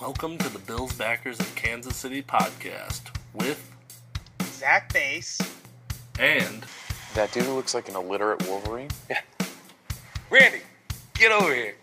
[0.00, 3.02] Welcome to the Bills Backers of Kansas City podcast
[3.32, 3.70] with
[4.42, 5.40] Zach Bass.
[6.18, 6.64] and
[7.14, 8.90] That dude who looks like an illiterate Wolverine.
[9.08, 9.20] Yeah.
[10.30, 10.60] Randy,
[11.14, 11.74] get over here.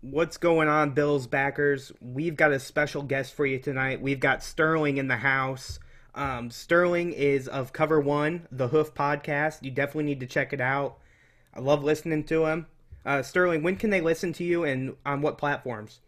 [0.00, 1.92] What's going on, Bills backers?
[2.00, 4.02] We've got a special guest for you tonight.
[4.02, 5.78] We've got Sterling in the house.
[6.14, 9.62] Um, Sterling is of Cover One, the Hoof podcast.
[9.62, 10.98] You definitely need to check it out.
[11.54, 12.66] I love listening to him.
[13.06, 16.00] Uh, Sterling, when can they listen to you and on what platforms?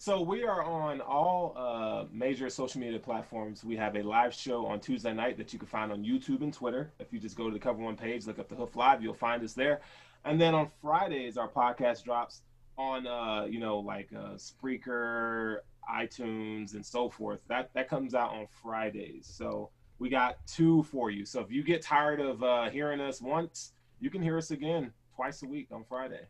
[0.00, 3.64] So we are on all uh, major social media platforms.
[3.64, 6.54] We have a live show on Tuesday night that you can find on YouTube and
[6.54, 6.92] Twitter.
[7.00, 9.12] If you just go to the Cover One page, look up the Hoof Live, you'll
[9.12, 9.80] find us there.
[10.24, 12.42] And then on Fridays, our podcast drops
[12.78, 15.58] on, uh, you know, like uh, Spreaker,
[15.92, 17.40] iTunes, and so forth.
[17.48, 19.26] That that comes out on Fridays.
[19.26, 21.24] So we got two for you.
[21.24, 24.92] So if you get tired of uh, hearing us once, you can hear us again
[25.16, 26.20] twice a week on Friday.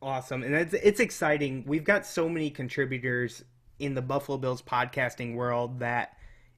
[0.00, 1.64] Awesome, and it's it's exciting.
[1.66, 3.44] We've got so many contributors
[3.78, 6.16] in the Buffalo Bills podcasting world that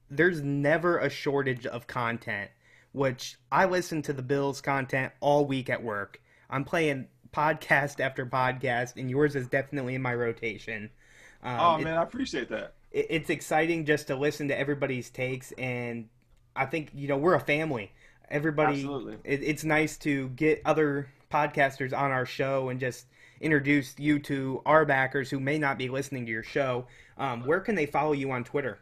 [0.09, 2.51] there's never a shortage of content.
[2.93, 6.21] Which I listen to the Bills content all week at work.
[6.49, 10.89] I'm playing podcast after podcast, and yours is definitely in my rotation.
[11.41, 12.73] Um, oh it- man, I appreciate that.
[12.91, 16.07] it, it's exciting just to listen to everybody's takes and
[16.55, 17.91] i think you know we're a family
[18.29, 19.13] everybody Absolutely.
[19.23, 23.05] it, it's nice to get other podcasters on our show and just
[23.41, 26.85] introduce you to our backers who may not be listening to your show
[27.17, 28.79] um, where can they follow you on twitter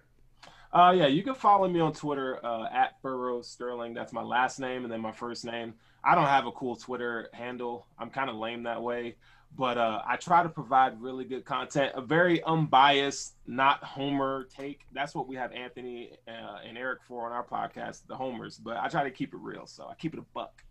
[0.71, 3.95] Uh, yeah, you can follow me on Twitter uh, at Furrowh Sterling.
[3.95, 5.73] That's my last name and then my first name.
[6.03, 7.87] I don't have a cool Twitter handle.
[7.97, 9.15] I'm kind of lame that way,
[9.57, 14.81] but uh, I try to provide really good content, a very unbiased, not Homer take.
[14.91, 18.57] That's what we have Anthony uh, and Eric for on our podcast, the Homers.
[18.59, 20.63] But I try to keep it real, so I keep it a buck.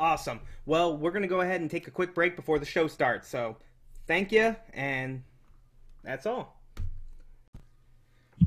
[0.00, 0.40] Awesome.
[0.66, 3.28] Well we're going to go ahead and take a quick break before the show starts
[3.28, 3.56] so
[4.06, 5.22] thank you and
[6.02, 6.60] that's all.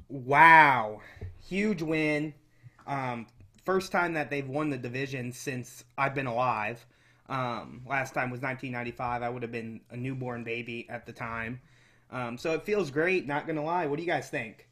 [0.09, 1.01] Wow.
[1.47, 2.33] Huge win.
[2.87, 3.27] Um,
[3.63, 6.85] first time that they've won the division since i've been alive.
[7.29, 11.61] Um, last time was 1995 i would have been a newborn baby at the time.
[12.11, 13.85] Um, so it feels great not gonna lie.
[13.85, 14.67] What do you guys think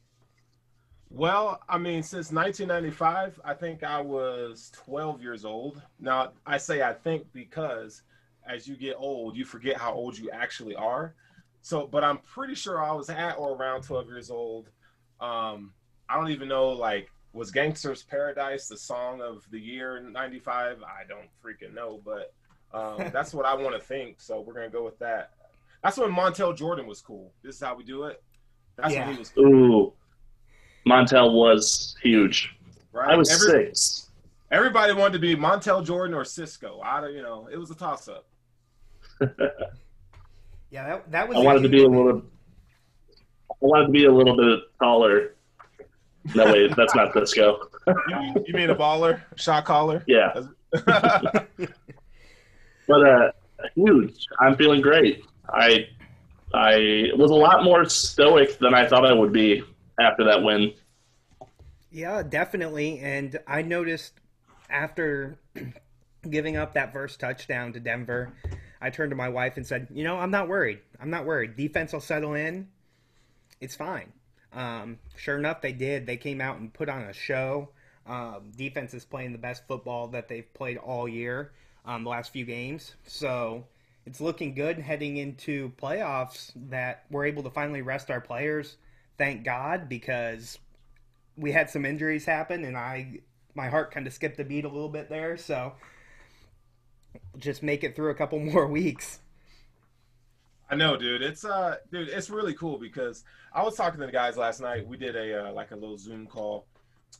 [1.14, 5.82] Well, I mean, since 1995, I think I was 12 years old.
[6.00, 8.02] Now, I say I think because
[8.48, 11.14] as you get old, you forget how old you actually are.
[11.60, 14.70] So, but I'm pretty sure I was at or around 12 years old.
[15.20, 15.74] Um,
[16.08, 20.82] I don't even know, like, was Gangster's Paradise the song of the year in 95?
[20.82, 22.32] I don't freaking know, but
[22.72, 24.20] um, that's what I want to think.
[24.20, 25.30] So we're going to go with that.
[25.82, 27.32] That's when Montel Jordan was cool.
[27.42, 28.22] This is how we do it.
[28.76, 29.04] That's Yeah.
[29.06, 29.92] when he was cool, Ooh,
[30.86, 32.54] Montel was huge.
[32.92, 33.10] right?
[33.10, 34.08] I was Every- six.
[34.50, 36.82] Everybody wanted to be Montel Jordan or Sisqo.
[36.84, 38.26] I don't, you know, it was a toss up.
[40.70, 42.22] yeah that, that was I wanted to be a little.
[43.50, 45.34] I wanted to be a little bit taller.
[46.34, 47.58] No wait, that's not Sisqo.
[47.86, 50.04] You, you mean a baller, shot caller?
[50.06, 51.46] Yeah, but
[52.88, 53.32] uh,
[53.74, 54.26] huge.
[54.40, 55.24] I'm feeling great.
[55.48, 55.88] I
[56.54, 59.62] I was a lot more stoic than I thought I would be
[60.00, 60.72] after that win.
[61.90, 62.98] Yeah, definitely.
[63.00, 64.14] And I noticed
[64.70, 65.38] after
[66.30, 68.32] giving up that first touchdown to Denver,
[68.80, 70.80] I turned to my wife and said, "You know, I'm not worried.
[71.00, 71.56] I'm not worried.
[71.56, 72.68] Defense will settle in.
[73.60, 74.12] It's fine."
[74.52, 76.06] Um, sure enough, they did.
[76.06, 77.70] They came out and put on a show.
[78.06, 81.52] Um, defense is playing the best football that they've played all year,
[81.84, 82.94] um, the last few games.
[83.06, 83.64] So
[84.06, 88.76] it's looking good heading into playoffs that we're able to finally rest our players.
[89.22, 90.58] Thank God, because
[91.36, 93.20] we had some injuries happen and I
[93.54, 95.74] my heart kind of skipped a beat a little bit there so
[97.38, 99.20] just make it through a couple more weeks
[100.68, 101.22] I know, dude.
[101.22, 103.22] It's uh, dude, it's really cool because
[103.54, 104.86] I was talking to the guys last night.
[104.86, 106.66] We did a uh, like a little Zoom call,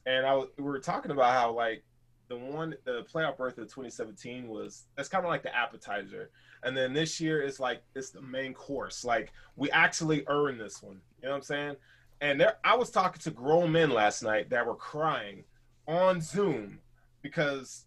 [0.06, 1.84] and I we were talking about how like
[2.32, 6.30] the one the playoff berth of 2017 was that's kind of like the appetizer,
[6.62, 9.04] and then this year is like it's the main course.
[9.04, 11.00] Like we actually earned this one.
[11.20, 11.76] You know what I'm saying?
[12.22, 15.44] And there, I was talking to grown men last night that were crying
[15.86, 16.78] on Zoom
[17.20, 17.84] because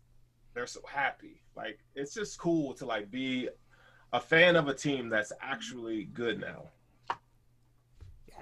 [0.54, 1.42] they're so happy.
[1.56, 3.50] Like it's just cool to like be
[4.14, 6.70] a fan of a team that's actually good now.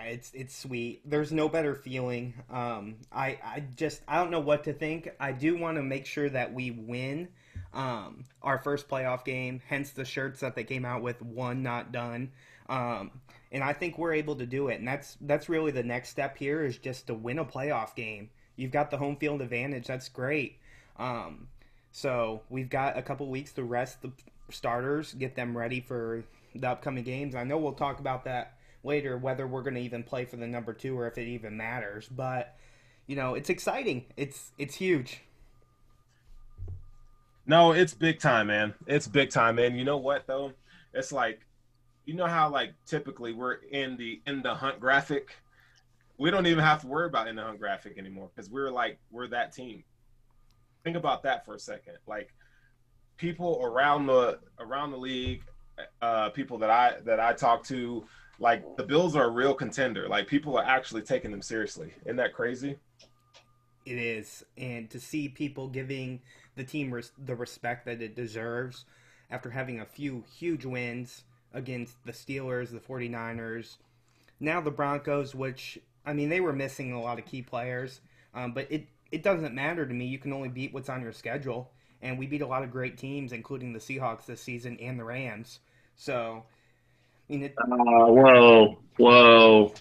[0.05, 1.01] It's it's sweet.
[1.09, 2.33] There's no better feeling.
[2.49, 5.09] Um i i just i don't know what to think.
[5.19, 7.29] I do want to make sure that we win
[7.73, 11.91] um our first playoff game hence the shirts that they came out with one not
[11.91, 12.31] done.
[12.69, 13.11] Um
[13.51, 14.79] and i think we're able to do it.
[14.79, 18.29] And that's that's really the next step here is just to win a playoff game.
[18.55, 19.87] You've got the home field advantage.
[19.87, 20.59] That's great.
[20.97, 21.47] Um
[21.91, 24.11] so we've got a couple weeks to rest the
[24.49, 26.23] starters get them ready for
[26.55, 27.35] the upcoming games.
[27.35, 30.47] I know we'll talk about that later whether we're going to even play for the
[30.47, 32.07] number two or if it even matters.
[32.07, 32.55] But
[33.07, 34.05] you know, it's exciting.
[34.17, 35.21] It's it's huge.
[37.45, 38.73] No, it's big time, man.
[38.87, 39.75] It's big time, man.
[39.75, 40.53] You know what though?
[40.93, 41.41] It's like,
[42.05, 45.35] you know how like typically we're in the in the hunt graphic.
[46.17, 48.99] We don't even have to worry about in the hunt graphic anymore because we're like
[49.11, 49.83] we're that team.
[50.83, 51.97] Think about that for a second.
[52.07, 52.33] Like
[53.17, 55.43] people around the around the league,
[56.01, 58.05] uh, people that I that I talk to,
[58.39, 60.07] like the Bills are a real contender.
[60.07, 61.93] Like people are actually taking them seriously.
[62.05, 62.77] Isn't that crazy?
[63.85, 66.21] It is, and to see people giving
[66.55, 68.85] the team res- the respect that it deserves
[69.29, 73.77] after having a few huge wins against the Steelers, the 49ers,
[74.39, 78.01] now the Broncos, which I mean they were missing a lot of key players,
[78.33, 80.05] um, but it it doesn't matter to me.
[80.05, 81.71] You can only beat what's on your schedule,
[82.01, 85.03] and we beat a lot of great teams, including the Seahawks this season and the
[85.03, 85.59] Rams.
[85.95, 86.43] So,
[87.29, 89.73] mean, it, Uh, whoa, whoa.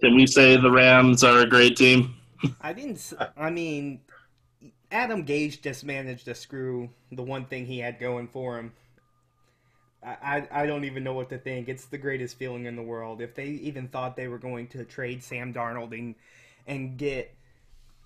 [0.00, 2.14] Can we say the Rams are a great team?
[2.60, 3.12] I didn't.
[3.36, 4.00] I mean,
[4.90, 8.72] Adam Gase just managed to screw the one thing he had going for him.
[10.02, 11.68] I, I I don't even know what to think.
[11.68, 13.20] It's the greatest feeling in the world.
[13.20, 16.14] If they even thought they were going to trade Sam Darnold and
[16.66, 17.34] and get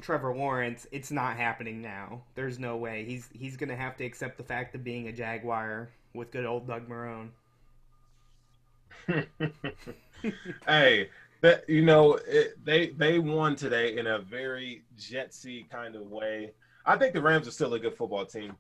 [0.00, 2.22] Trevor Lawrence, it's not happening now.
[2.34, 3.04] There's no way.
[3.04, 6.66] He's he's gonna have to accept the fact of being a Jaguar with good old
[6.66, 7.30] Doug Marrone.
[10.66, 11.08] hey,
[11.40, 16.52] that you know it, they they won today in a very Jetsy kind of way.
[16.86, 18.56] I think the Rams are still a good football team.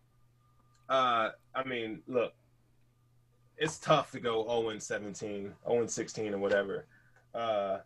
[0.88, 2.34] Uh, I mean, look,
[3.56, 6.86] it's tough to go 0 and 17, 0 and 16, or whatever.
[7.34, 7.78] Uh,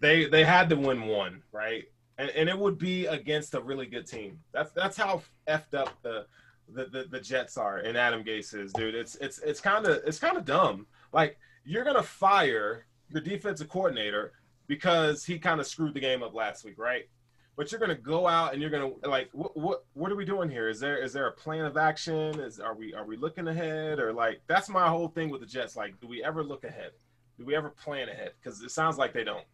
[0.00, 1.84] they they had to win one, right?
[2.18, 4.40] And and it would be against a really good team.
[4.52, 6.26] That's that's how effed up the
[6.72, 8.94] the, the, the Jets are and Adam Gase is, dude.
[8.94, 10.86] It's it's it's kind of it's kind of dumb.
[11.12, 11.38] Like
[11.68, 14.32] you're gonna fire the defensive coordinator
[14.68, 17.08] because he kind of screwed the game up last week, right?
[17.56, 20.50] But you're gonna go out and you're gonna like, what what what are we doing
[20.50, 20.70] here?
[20.70, 22.40] Is there is there a plan of action?
[22.40, 25.46] Is are we are we looking ahead or like that's my whole thing with the
[25.46, 25.76] Jets.
[25.76, 26.92] Like, do we ever look ahead?
[27.36, 28.32] Do we ever plan ahead?
[28.40, 29.44] Because it sounds like they don't.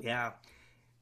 [0.00, 0.32] Yeah,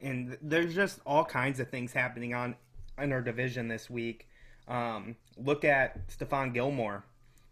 [0.03, 2.57] and there's just all kinds of things happening on
[2.99, 4.29] in our division this week.
[4.69, 7.05] Um, look at Stephon Gilmore,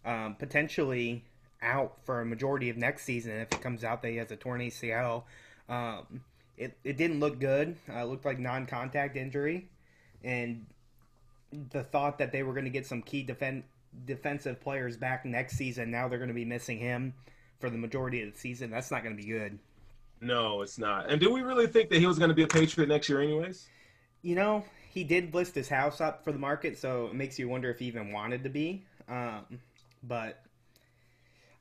[0.05, 1.25] um, potentially
[1.62, 4.37] out for a majority of next season if it comes out that he has a
[4.37, 5.25] torn ACL.
[5.69, 6.22] Um,
[6.56, 7.76] it, it didn't look good.
[7.88, 9.69] Uh, it looked like non-contact injury,
[10.25, 10.66] and
[11.70, 13.62] the thought that they were going to get some key defen-
[14.06, 15.90] defensive players back next season.
[15.90, 17.14] Now they're going to be missing him
[17.60, 18.70] for the majority of the season.
[18.70, 19.58] That's not going to be good.
[20.20, 21.10] No, it's not.
[21.10, 23.20] And do we really think that he was going to be a Patriot next year,
[23.20, 23.69] anyways?
[24.22, 27.49] You know, he did list his house up for the market, so it makes you
[27.49, 28.84] wonder if he even wanted to be.
[29.08, 29.60] Um,
[30.02, 30.43] but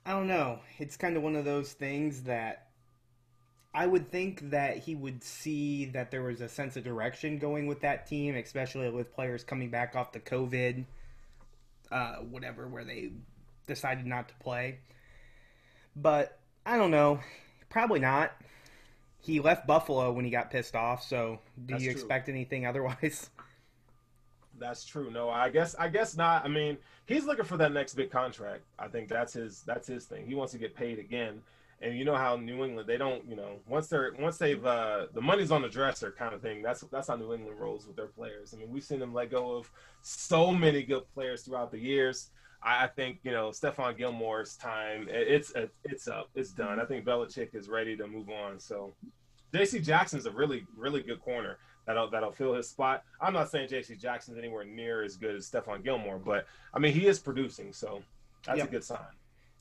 [0.07, 0.59] I don't know.
[0.79, 2.67] It's kind of one of those things that
[3.73, 7.67] I would think that he would see that there was a sense of direction going
[7.67, 10.85] with that team, especially with players coming back off the COVID,
[11.91, 13.11] uh, whatever, where they
[13.67, 14.79] decided not to play.
[15.93, 17.19] But I don't know.
[17.67, 18.31] Probably not.
[19.19, 21.99] He left Buffalo when he got pissed off, so do That's you true.
[21.99, 23.29] expect anything otherwise?
[24.59, 25.11] That's true.
[25.11, 26.43] No, I guess I guess not.
[26.45, 28.63] I mean, he's looking for that next big contract.
[28.79, 30.25] I think that's his that's his thing.
[30.25, 31.41] He wants to get paid again.
[31.79, 35.07] And you know how New England they don't, you know, once they're once they've uh
[35.13, 36.63] the money's on the dresser kind of thing.
[36.63, 38.53] That's that's how New England rolls with their players.
[38.53, 39.71] I mean, we've seen them let go of
[40.01, 42.31] so many good players throughout the years.
[42.63, 45.07] I, I think you know Stephon Gilmore's time.
[45.07, 46.29] it- It's it's up.
[46.33, 46.79] It's done.
[46.79, 48.59] I think Belichick is ready to move on.
[48.59, 48.95] So,
[49.53, 49.79] J.C.
[49.79, 53.03] Jackson's a really really good corner that'll that'll fill his spot.
[53.19, 53.95] I'm not saying J.C.
[53.95, 58.03] Jackson's anywhere near as good as Stephon Gilmore, but I mean he is producing, so
[58.45, 58.67] that's Yep.
[58.67, 58.99] a good sign.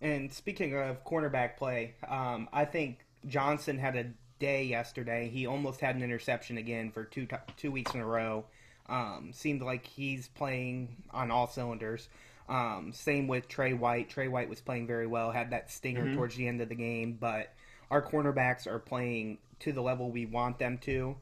[0.02, 4.06] And speaking of cornerback play, um, I think Johnson had a
[4.38, 5.28] day yesterday.
[5.30, 8.44] He almost had an interception again for two two weeks in a row.
[8.88, 12.08] Um, seemed like he's playing on all cylinders.
[12.48, 14.08] Um, same with Trey White.
[14.08, 15.32] Trey White was playing very well.
[15.32, 16.14] Had that stinger Mhm.
[16.14, 17.52] towards the end of the game, but
[17.90, 21.16] our cornerbacks are playing to the level we want them to.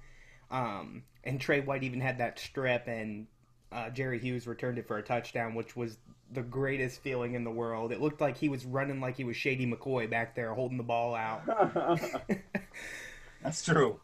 [0.51, 3.27] Um, and Trey White even had that strip, and
[3.73, 5.99] uh, Jerry Hughes returned it for a touchdown, which was
[6.33, 7.93] the greatest feeling in the world.
[7.93, 10.85] It looked like he was running like he was Shady McCoy back there holding the
[10.85, 11.43] ball out.
[13.43, 14.01] That's true.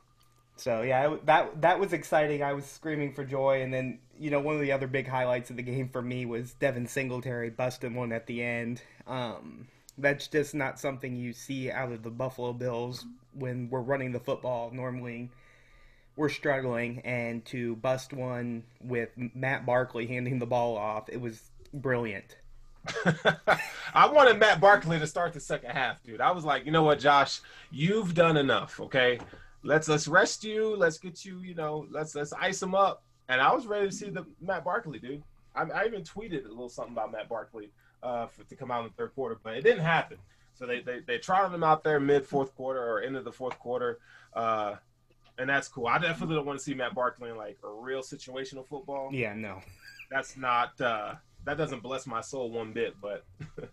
[0.56, 2.42] So yeah, that that was exciting.
[2.42, 5.48] I was screaming for joy, and then you know one of the other big highlights
[5.48, 8.82] of the game for me was Devin Singletary busting one at the end.
[9.06, 14.12] Um, that's just not something you see out of the Buffalo Bills when we're running
[14.12, 14.70] the football.
[14.70, 15.30] Normally,
[16.16, 21.50] we're struggling, and to bust one with Matt Barkley handing the ball off, it was
[21.72, 22.36] brilliant.
[23.94, 26.20] I wanted Matt Barkley to start the second half, dude.
[26.20, 27.40] I was like, you know what, Josh,
[27.70, 28.80] you've done enough.
[28.80, 29.18] Okay,
[29.62, 30.76] let's let's rest you.
[30.76, 31.40] Let's get you.
[31.40, 33.02] You know, let's let's ice him up.
[33.28, 35.22] And I was ready to see the Matt Barkley, dude.
[35.54, 37.70] I, I even tweeted a little something about Matt Barkley
[38.02, 40.18] uh, for, to come out in the third quarter, but it didn't happen.
[40.54, 43.58] So they they, they trotted him out there mid fourth quarter or into the fourth
[43.58, 43.98] quarter.
[44.34, 44.76] Uh,
[45.40, 45.86] and that's cool.
[45.86, 49.10] I definitely don't want to see Matt Barkley in like a real situational football.
[49.12, 49.60] Yeah, no.
[50.10, 52.94] That's not uh, that doesn't bless my soul one bit.
[53.00, 53.24] But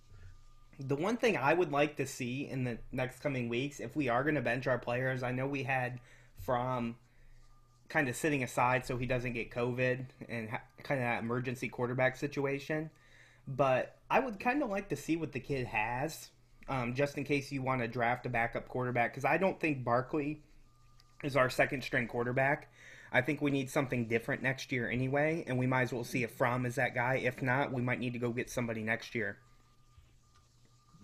[0.79, 4.09] The one thing I would like to see in the next coming weeks, if we
[4.09, 5.99] are going to bench our players, I know we had
[6.37, 6.95] from
[7.89, 11.67] kind of sitting aside so he doesn't get COVID and ha- kind of that emergency
[11.67, 12.91] quarterback situation.
[13.47, 16.29] But I would kind of like to see what the kid has,
[16.69, 19.13] um, just in case you want to draft a backup quarterback.
[19.13, 20.43] Because I don't think Barkley
[21.23, 22.69] is our second string quarterback.
[23.11, 26.23] I think we need something different next year anyway, and we might as well see
[26.23, 27.15] if Fromm is that guy.
[27.15, 29.37] If not, we might need to go get somebody next year.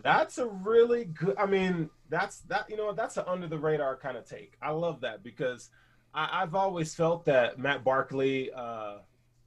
[0.03, 1.35] that's a really good.
[1.37, 2.69] I mean, that's that.
[2.69, 4.53] You know, that's an under the radar kind of take.
[4.61, 5.69] I love that because
[6.13, 8.51] I, I've always felt that Matt Barkley.
[8.51, 8.97] Uh,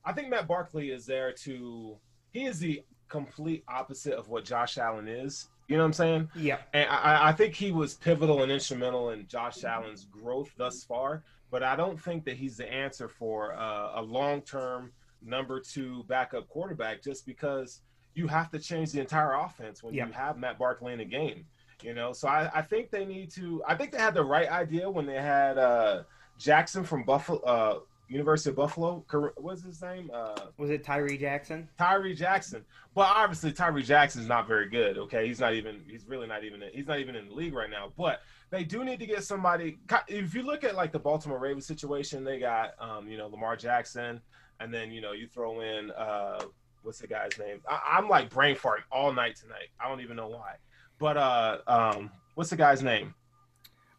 [0.05, 1.97] I think Matt Barkley is there to.
[2.33, 5.49] He is the complete opposite of what Josh Allen is.
[5.69, 6.29] You know what I'm saying?
[6.37, 6.59] Yeah.
[6.73, 11.25] And I, I think he was pivotal and instrumental in Josh Allen's growth thus far.
[11.51, 14.93] But I don't think that he's the answer for uh, a long-term
[15.23, 17.03] number two backup quarterback.
[17.03, 17.81] Just because
[18.15, 20.07] you have to change the entire offense when Yeah.
[20.07, 21.47] you have Matt Barkley in the game.
[21.83, 23.63] You know, so I, I think they need to.
[23.69, 26.05] I think they had the right idea when they had uh,
[26.39, 29.05] Jackson from Buffalo, uh, University of Buffalo.
[29.37, 30.11] What's his name?
[30.13, 31.69] Uh, Was it Tyree Jackson?
[31.77, 32.65] Tyree Jackson.
[32.95, 34.97] But obviously Tyree Jackson is not very good.
[34.97, 35.83] Okay, he's not even.
[35.89, 36.63] He's really not even.
[36.73, 37.93] He's not even in the league right now.
[37.97, 39.79] But they do need to get somebody.
[40.09, 43.57] If you look at like the Baltimore Ravens situation, they got um, you know Lamar
[43.57, 44.21] Jackson,
[44.61, 46.43] and then you know you throw in uh,
[46.83, 47.61] what's the guy's name?
[47.69, 49.69] I, I'm like brain farting all night tonight.
[49.81, 50.55] I don't even know why.
[50.99, 53.15] But uh, um, what's the guy's name?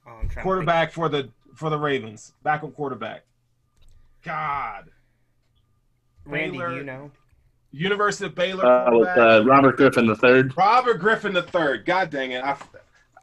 [0.08, 0.44] Oh, I'm trying to think.
[0.44, 3.24] Quarterback for the for the Ravens, backup quarterback.
[4.28, 4.90] God,
[6.26, 6.78] Randy, do Baylor.
[6.78, 7.12] you know?
[7.72, 8.66] University of Baylor.
[8.66, 10.56] Uh, with uh, Robert Griffin the third.
[10.58, 11.86] Robert Griffin the third.
[11.86, 12.44] God dang it!
[12.44, 12.58] I,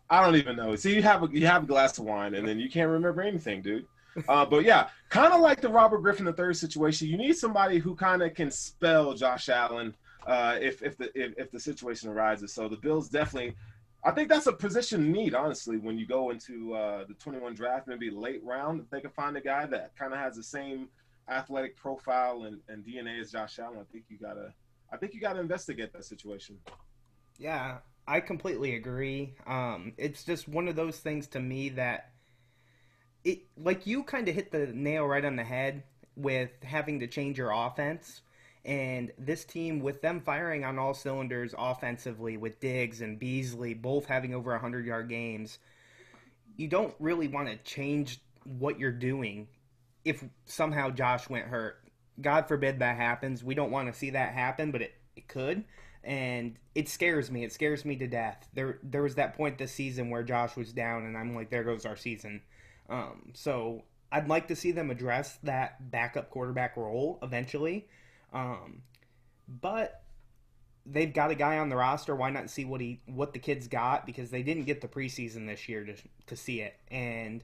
[0.09, 0.77] I don't even know.
[0.77, 3.23] See, you have a you have a glass of wine, and then you can't remember
[3.23, 3.87] anything, dude.
[4.29, 7.09] Uh, but yeah, kind of like the Robert Griffin the third situation.
[7.09, 9.95] You need somebody who kind of can spell Josh Allen
[10.27, 12.53] uh, if if the if, if the situation arises.
[12.53, 13.55] So the Bills definitely.
[14.05, 17.89] I think that's a position need, honestly, when you go into uh, the 21 draft,
[17.89, 20.89] maybe late round, if they can find a guy that kind of has the same
[21.29, 24.53] athletic profile and, and DNA as Josh Allen, I think you gotta,
[24.93, 26.59] I think you gotta investigate that situation.
[27.39, 29.35] Yeah, I completely agree.
[29.47, 32.11] Um, it's just one of those things to me that
[33.25, 35.83] it like you kind of hit the nail right on the head
[36.15, 38.21] with having to change your offense.
[38.65, 44.07] And this team, with them firing on all cylinders offensively, with Diggs and Beasley both
[44.07, 45.59] having over 100 yard games,
[46.57, 49.49] you don't really want to change what you're doing
[50.05, 51.77] if somehow Josh went hurt.
[52.21, 53.45] God forbid that happens.
[53.45, 55.65] We don't want to see that happen, but it, it could
[56.05, 57.45] and it scares me.
[57.45, 58.49] It scares me to death.
[58.53, 61.65] There, there was that point this season where Josh was down, and I'm like, there
[61.65, 62.43] goes our season.
[62.89, 67.89] Um, so I'd like to see them address that backup quarterback role eventually,
[68.35, 68.83] um,
[69.49, 70.03] but
[70.85, 72.15] they've got a guy on the roster.
[72.15, 74.05] Why not see what he, what the kid's got?
[74.05, 75.95] Because they didn't get the preseason this year to
[76.27, 77.43] to see it, and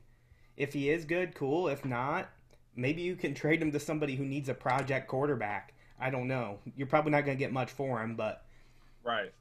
[0.57, 1.69] if he is good, cool.
[1.69, 2.29] If not,
[2.77, 5.73] maybe you can trade him to somebody who needs a project quarterback.
[5.99, 6.59] I don't know.
[6.77, 8.45] You're probably not going to get much for him, but
[9.03, 9.33] Right.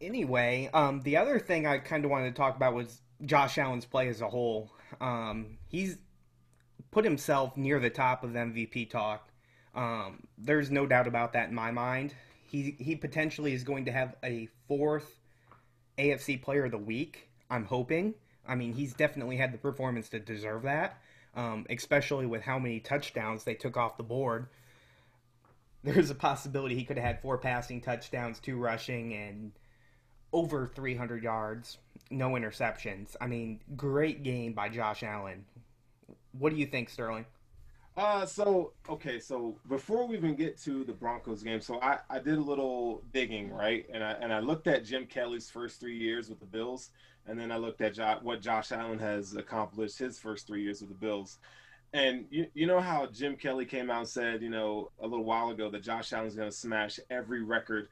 [0.00, 3.84] anyway, um, the other thing I kind of wanted to talk about was Josh Allen's
[3.84, 4.70] play as a whole.
[5.00, 5.98] Um, he's
[6.90, 9.28] put himself near the top of MVP talk.
[9.74, 12.14] Um, there's no doubt about that in my mind.
[12.46, 15.16] He he potentially is going to have a fourth
[15.98, 17.28] AFC Player of the Week.
[17.50, 18.14] I'm hoping.
[18.46, 20.98] I mean, he's definitely had the performance to deserve that,
[21.34, 24.48] um, especially with how many touchdowns they took off the board.
[25.84, 29.52] There's a possibility he could have had four passing touchdowns, two rushing, and
[30.32, 31.78] over 300 yards,
[32.10, 33.16] no interceptions.
[33.20, 35.44] I mean, great game by Josh Allen.
[36.32, 37.26] What do you think, Sterling?
[37.94, 42.20] Uh, so okay, so before we even get to the Broncos game, so I, I
[42.20, 45.98] did a little digging, right, and I and I looked at Jim Kelly's first three
[45.98, 46.90] years with the Bills,
[47.26, 50.80] and then I looked at jo- what Josh Allen has accomplished his first three years
[50.80, 51.38] with the Bills,
[51.92, 55.26] and you you know how Jim Kelly came out and said, you know, a little
[55.26, 57.88] while ago that Josh Allen's going to smash every record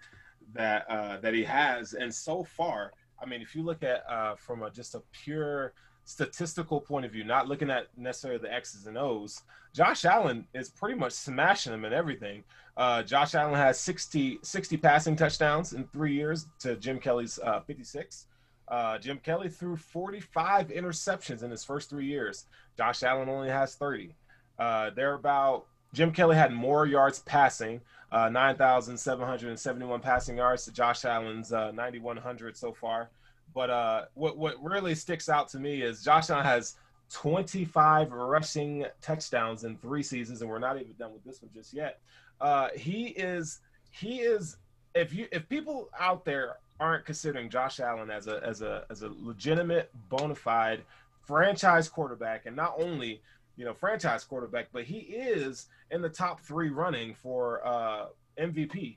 [0.54, 2.92] that uh, that he has, and so far,
[3.22, 5.74] I mean, if you look at uh, from a just a pure
[6.10, 10.68] statistical point of view, not looking at necessarily the X's and O's, Josh Allen is
[10.68, 12.42] pretty much smashing them in everything.
[12.76, 17.60] Uh, Josh Allen has 60, 60 passing touchdowns in three years to Jim Kelly's uh,
[17.60, 18.26] 56.
[18.68, 22.46] Uh, Jim Kelly threw 45 interceptions in his first three years.
[22.76, 24.14] Josh Allen only has 30.
[24.58, 27.80] Uh, they're about Jim Kelly had more yards passing,
[28.12, 33.10] uh, 9,771 passing yards to Josh Allen's uh, 9,100 so far.
[33.54, 36.76] But uh, what what really sticks out to me is Josh Allen has
[37.10, 41.74] 25 rushing touchdowns in three seasons, and we're not even done with this one just
[41.74, 41.98] yet.
[42.40, 44.56] Uh, he is he is
[44.94, 49.02] if you if people out there aren't considering Josh Allen as a as a as
[49.02, 50.82] a legitimate bona fide
[51.26, 53.20] franchise quarterback, and not only
[53.56, 58.06] you know franchise quarterback, but he is in the top three running for uh,
[58.38, 58.96] MVP.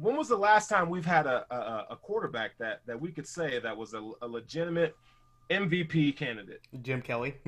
[0.00, 3.26] When was the last time we've had a, a, a quarterback that that we could
[3.26, 4.96] say that was a, a legitimate
[5.50, 6.62] MVP candidate?
[6.82, 7.34] Jim Kelly.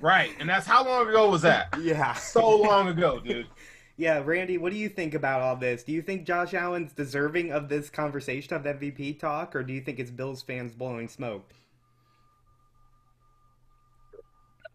[0.00, 1.74] Right, and that's how long ago was that?
[1.80, 2.12] yeah.
[2.14, 3.46] So long ago, dude.
[4.00, 5.82] Yeah, Randy, what do you think about all this?
[5.82, 9.80] Do you think Josh Allen's deserving of this conversation of MVP talk, or do you
[9.80, 11.52] think it's Bills fans blowing smoke?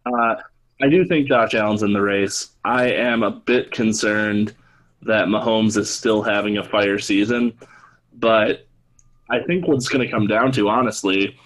[0.04, 0.34] Uh,
[0.82, 2.50] I do think Josh Allen's in the race.
[2.66, 4.54] I am a bit concerned
[5.04, 7.52] that Mahomes is still having a fire season,
[8.14, 8.66] but
[9.30, 11.36] I think what's going to come down to, honestly,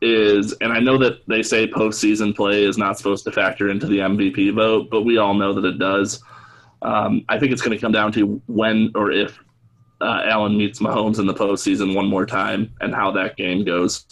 [0.00, 3.86] is, and I know that they say postseason play is not supposed to factor into
[3.86, 6.22] the MVP vote, but we all know that it does.
[6.82, 9.38] Um, I think it's going to come down to when or if
[10.00, 14.04] uh, Allen meets Mahomes in the postseason one more time and how that game goes.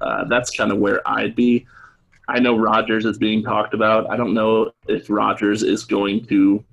[0.00, 1.66] Uh, that's kind of where I'd be.
[2.28, 4.10] I know Rodgers is being talked about.
[4.10, 6.64] I don't know if Rodgers is going to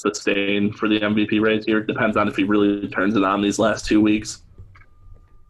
[0.00, 1.78] sustain for the MVP race here.
[1.78, 4.42] It depends on if he really turns it on these last two weeks.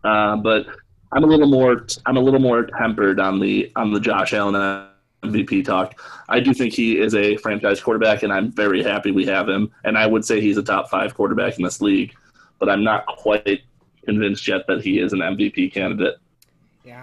[0.04, 0.66] Uh, but
[1.12, 4.88] I'm a little more I'm a little more tempered on the on the Josh Allen
[5.22, 6.00] MVP talk.
[6.28, 9.70] I do think he is a franchise quarterback, and I'm very happy we have him.
[9.84, 12.14] And I would say he's a top five quarterback in this league,
[12.58, 13.62] but I'm not quite
[14.04, 16.16] convinced yet that he is an MVP candidate.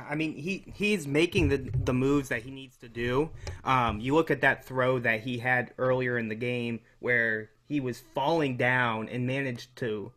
[0.10, 3.30] I mean he he's making the the moves that he needs to do.
[3.64, 7.80] Um, you look at that throw that he had earlier in the game where he
[7.80, 10.12] was falling down and managed to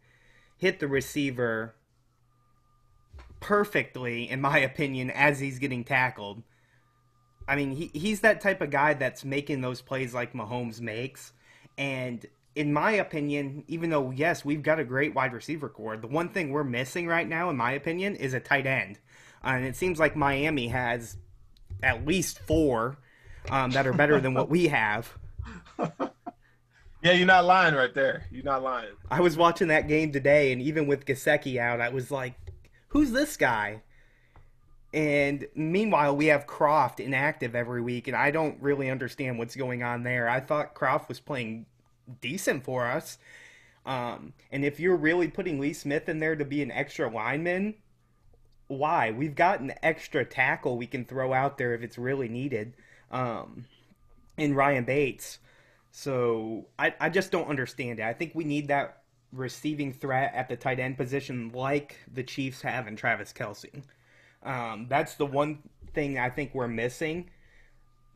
[0.58, 1.74] hit the receiver
[3.40, 6.42] perfectly, in my opinion, as he's getting tackled.
[7.46, 11.32] I mean, he, he's that type of guy that's making those plays like Mahomes makes.
[11.78, 16.08] And in my opinion, even though, yes, we've got a great wide receiver core, the
[16.08, 18.98] one thing we're missing right now, in my opinion, is a tight end.
[19.44, 21.16] Uh, and it seems like Miami has
[21.82, 22.96] at least four
[23.50, 25.12] um, that are better than what we have.
[27.00, 28.26] Yeah, you're not lying right there.
[28.30, 28.90] You're not lying.
[29.08, 32.34] I was watching that game today, and even with Gesicki out, I was like,
[32.88, 33.82] who's this guy?
[34.92, 39.84] And meanwhile, we have Kroft inactive every week, and I don't really understand what's going
[39.84, 40.28] on there.
[40.28, 41.66] I thought Kroft was playing
[42.20, 43.18] decent for us.
[43.86, 47.74] Um, and if you're really putting Lee Smith in there to be an extra lineman,
[48.68, 49.10] why?
[49.10, 52.74] We've got an extra tackle we can throw out there if it's really needed.
[53.10, 53.64] Um,
[54.38, 55.40] in Ryan Bates.
[55.90, 58.04] So I, I just don't understand it.
[58.04, 59.02] I think we need that
[59.32, 63.82] receiving threat at the tight end position like the Chiefs have in Travis Kelce.
[64.42, 65.58] Um, that's the one
[65.92, 67.28] thing I think we're missing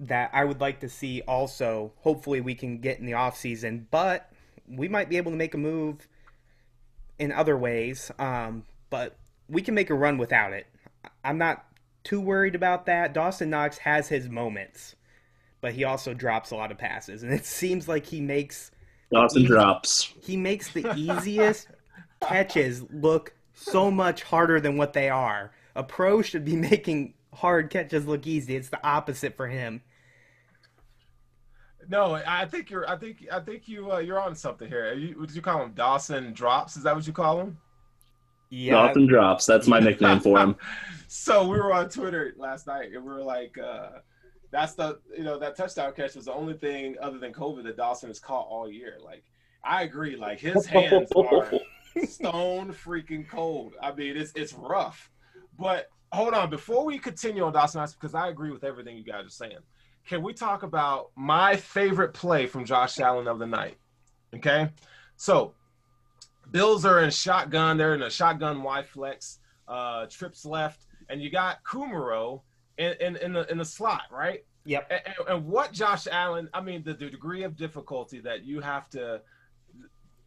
[0.00, 1.92] that I would like to see also.
[2.00, 4.30] Hopefully, we can get in the offseason, but
[4.68, 6.06] we might be able to make a move
[7.18, 8.10] in other ways.
[8.18, 9.16] Um, but
[9.48, 10.66] we can make a run without it.
[11.24, 11.64] I'm not
[12.04, 13.14] too worried about that.
[13.14, 14.96] Dawson Knox has his moments,
[15.60, 18.70] but he also drops a lot of passes, and it seems like he makes
[19.12, 20.12] Dawson drops.
[20.22, 21.68] he makes the easiest
[22.20, 25.52] catches look so much harder than what they are.
[25.74, 28.56] A pro should be making hard catches look easy.
[28.56, 29.82] It's the opposite for him.
[31.88, 32.88] No, I think you're.
[32.88, 33.26] I think.
[33.30, 33.92] I think you.
[33.92, 34.92] Uh, you're on something here.
[34.94, 35.72] You, what did you call him?
[35.72, 36.76] Dawson drops.
[36.76, 37.58] Is that what you call him?
[38.52, 39.46] Yeah, Dawson drops.
[39.46, 40.56] That's my nickname for him.
[41.08, 44.00] so we were on Twitter last night, and we were like, uh,
[44.50, 47.78] "That's the you know that touchdown catch was the only thing other than COVID that
[47.78, 49.24] Dawson has caught all year." Like,
[49.64, 50.16] I agree.
[50.16, 51.50] Like his hands are
[52.04, 53.72] stone freaking cold.
[53.82, 55.10] I mean, it's it's rough.
[55.58, 59.04] But hold on, before we continue on Dawson Knox, because I agree with everything you
[59.04, 59.58] guys are saying.
[60.06, 63.78] Can we talk about my favorite play from Josh Allen of the night?
[64.34, 64.68] Okay,
[65.16, 65.54] so
[66.50, 67.76] Bills are in shotgun.
[67.76, 72.42] They're in a shotgun Y flex, uh, trips left, and you got Kumerow
[72.78, 74.44] in, in, in the in the slot, right?
[74.64, 74.90] Yep.
[74.90, 78.88] And, and, what Josh Allen, I mean, the, the degree of difficulty that you have
[78.90, 79.22] to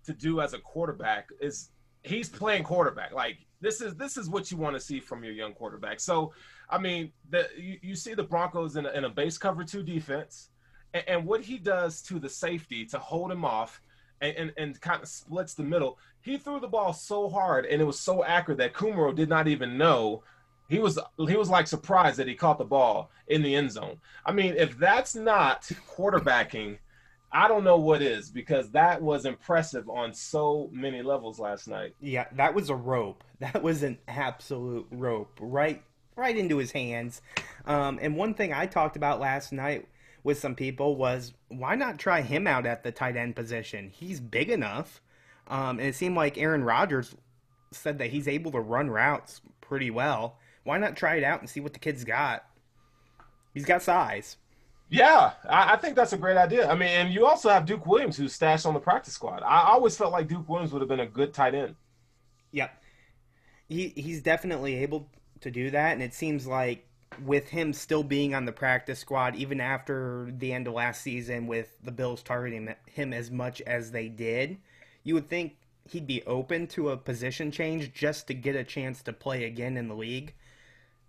[0.06, 1.70] to do as a quarterback is
[2.04, 3.14] he's playing quarterback.
[3.14, 6.00] Like this is this is what you want to see from your young quarterback.
[6.00, 6.34] So,
[6.70, 9.84] I mean, the you, you see the Broncos in a, in a base cover two
[9.84, 10.50] defense,
[10.94, 13.82] and, and what he does to the safety to hold him off.
[14.22, 16.00] And, and, and kind of splits the middle.
[16.22, 19.48] He threw the ball so hard and it was so accurate that Kumerow did not
[19.48, 20.24] even know
[20.68, 23.98] he was he was like surprised that he caught the ball in the end zone.
[24.26, 25.64] I mean, if that's not
[25.96, 26.78] quarterbacking,
[27.32, 31.94] I don't know what is because that was impressive on so many levels last night.
[32.00, 33.24] Yeah, that was a rope.
[33.40, 35.84] That was an absolute rope, right,
[36.16, 37.22] right into his hands.
[37.66, 39.90] Um, and one thing I talked about last night
[40.26, 43.92] with some people was why not try him out at the tight end position?
[43.94, 45.00] He's big enough,
[45.48, 47.16] um, and it seemed like Aaron Rodgers
[47.72, 50.40] said that he's able to run routes pretty well.
[50.64, 52.44] Why not try it out and see what the kid's got?
[53.54, 54.38] He's got size.
[54.90, 56.70] Yeah, I, I, think that's a great idea.
[56.70, 59.44] I mean, and you also have Duke Williams who's stashed on the practice squad.
[59.44, 61.76] I always felt like Duke Williams would have been a good tight end.
[62.52, 62.72] Yep.
[63.70, 65.10] He he's definitely able
[65.42, 66.88] to do that, and it seems like
[67.22, 71.48] with him still being on the practice squad, even after the end of last season,
[71.48, 74.58] with the Bills targeting him as much as they did,
[75.04, 75.56] you would think
[75.90, 79.78] he'd be open to a position change just to get a chance to play again
[79.78, 80.34] in the league.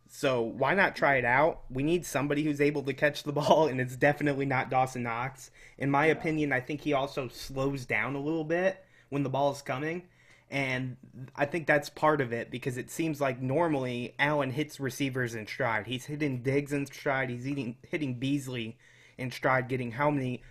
[0.08, 1.62] So why not try it out?
[1.70, 5.50] We need somebody who's able to catch the ball, and it's definitely not Dawson Knox.
[5.78, 6.12] In my yeah.
[6.12, 10.02] opinion, I think he also slows down a little bit when the ball is coming.
[10.50, 10.96] And
[11.34, 15.46] I think that's part of it because it seems like normally Allen hits receivers in
[15.46, 15.86] stride.
[15.86, 17.30] He's hitting Diggs in stride.
[17.30, 18.78] He's eating, hitting Beasley
[19.18, 20.42] in stride, getting how many,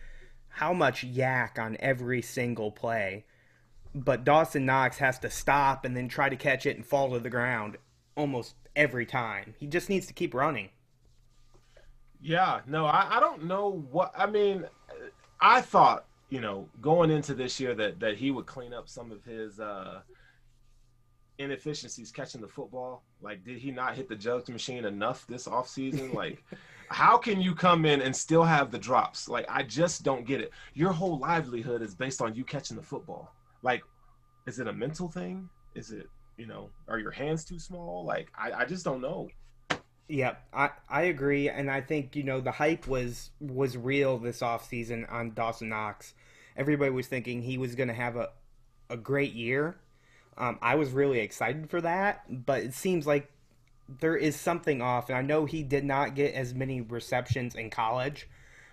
[0.50, 3.26] how much YAC on every single play.
[3.94, 7.20] But Dawson Knox has to stop and then try to catch it and fall to
[7.20, 7.78] the ground
[8.18, 9.56] almost every time.
[9.58, 10.70] He just needs to keep running.
[12.22, 14.66] Yeah, no, I, I don't know what I mean.
[15.40, 19.12] I thought you know, going into this year that that he would clean up some
[19.12, 20.02] of his uh,
[21.38, 23.04] inefficiencies catching the football.
[23.22, 26.14] Like, did he not hit the jugs machine enough this offseason?
[26.16, 26.44] Like,
[26.90, 29.28] how can you come in and still have the drops?
[29.28, 30.52] Like, I just don't get it.
[30.74, 33.34] Your whole livelihood is based on you catching the football.
[33.64, 33.84] Like,
[34.48, 35.50] is it a mental thing?
[35.74, 36.08] Is it,
[36.38, 38.06] you know, are your hands too small?
[38.06, 39.28] Like, I, I just don't know.
[40.08, 44.42] Yeah, I, I agree, and I think you know the hype was was real this
[44.42, 46.14] offseason on Dawson Knox.
[46.56, 48.30] Everybody was thinking he was going to have a
[48.90, 49.78] a great year.
[50.38, 53.32] Um, I was really excited for that, but it seems like
[54.00, 57.72] there is something off, and I know he did not get as many receptions in
[57.72, 58.28] college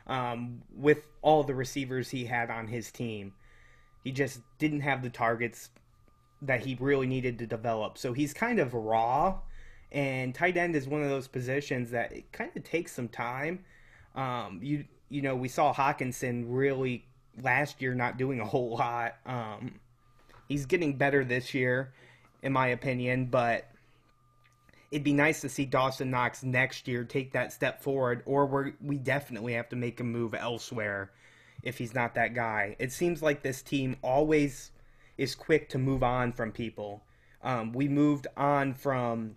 [0.06, 3.32] um, with all the receivers he had on his team.
[4.04, 5.70] He just didn't have the targets
[6.42, 7.96] that he really needed to develop.
[7.96, 9.38] So he's kind of raw
[9.92, 13.64] and tight end is one of those positions that it kind of takes some time.
[14.14, 17.06] Um, you you know we saw Hockenson really
[17.42, 19.16] last year not doing a whole lot.
[19.26, 19.80] Um,
[20.48, 21.92] he's getting better this year,
[22.42, 23.68] in my opinion, but
[24.90, 28.72] it'd be nice to see Dawson Knox next year take that step forward, or we
[28.80, 31.10] we definitely have to make a move elsewhere
[31.62, 32.76] if he's not that guy.
[32.78, 34.70] It seems like this team always
[35.18, 37.02] is quick to move on from people.
[37.42, 39.36] Um, we moved on from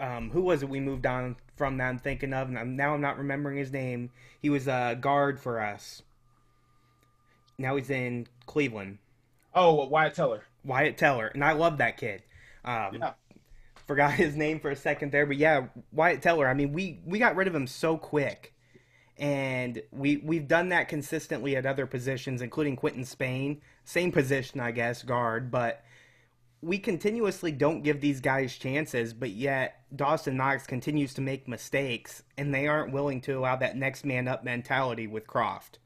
[0.00, 2.94] um, who was it we moved on from that I'm thinking of, and I'm, now
[2.94, 4.10] I'm not remembering his name.
[4.40, 6.02] He was a guard for us.
[7.58, 8.98] Now he's in Cleveland.
[9.54, 10.44] Oh, Wyatt Teller.
[10.64, 12.22] Wyatt Teller, and I love that kid.
[12.64, 13.12] Um, yeah.
[13.86, 16.48] Forgot his name for a second there, but yeah, Wyatt Teller.
[16.48, 18.52] I mean, we we got rid of him so quick,
[19.18, 24.72] and we we've done that consistently at other positions, including Quinton Spain, same position, I
[24.72, 25.83] guess, guard, but
[26.64, 32.22] we continuously don't give these guys chances, but yet Dawson Knox continues to make mistakes,
[32.38, 35.78] and they aren't willing to allow that next man up mentality with Kroft.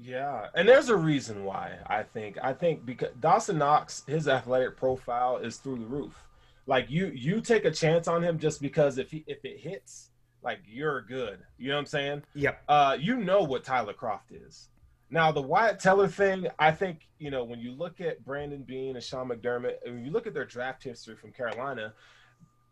[0.00, 4.76] Yeah, and there's a reason why I think I think because Dawson Knox, his athletic
[4.76, 6.26] profile is through the roof.
[6.66, 10.10] Like you, you take a chance on him just because if he if it hits,
[10.42, 11.40] like you're good.
[11.58, 12.22] You know what I'm saying?
[12.34, 12.62] Yep.
[12.68, 14.68] Uh, you know what Tyler Kroft is.
[15.12, 18.96] Now the Wyatt Teller thing, I think you know when you look at Brandon Beane
[18.96, 21.92] and Sean McDermott, and when you look at their draft history from Carolina,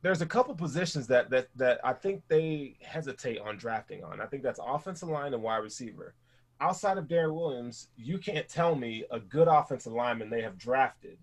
[0.00, 4.22] there's a couple positions that that that I think they hesitate on drafting on.
[4.22, 6.14] I think that's offensive line and wide receiver.
[6.62, 11.18] Outside of Daryl Williams, you can't tell me a good offensive lineman they have drafted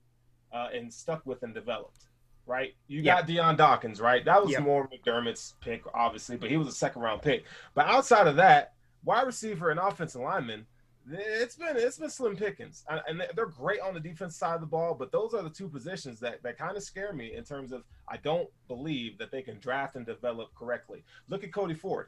[0.53, 2.09] uh, and stuck with and developed.
[2.45, 4.23] Right, you got Dion Dawkins, right?
[4.23, 7.43] That was more McDermott's pick, obviously, but he was a second round pick.
[7.73, 10.65] But outside of that, wide receiver and offensive lineman,
[11.09, 14.67] it's been it's been slim pickings, and they're great on the defense side of the
[14.67, 14.93] ball.
[14.93, 17.83] But those are the two positions that that kind of scare me in terms of
[18.07, 21.03] I don't believe that they can draft and develop correctly.
[21.29, 22.07] Look at Cody Ford.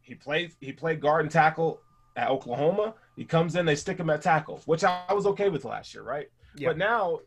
[0.00, 1.80] He played he played guard and tackle
[2.16, 2.94] at Oklahoma.
[3.16, 6.02] He comes in, they stick him at tackle, which I, was okay with last year,
[6.02, 6.28] right?
[6.56, 6.70] Yeah.
[6.70, 7.20] But now,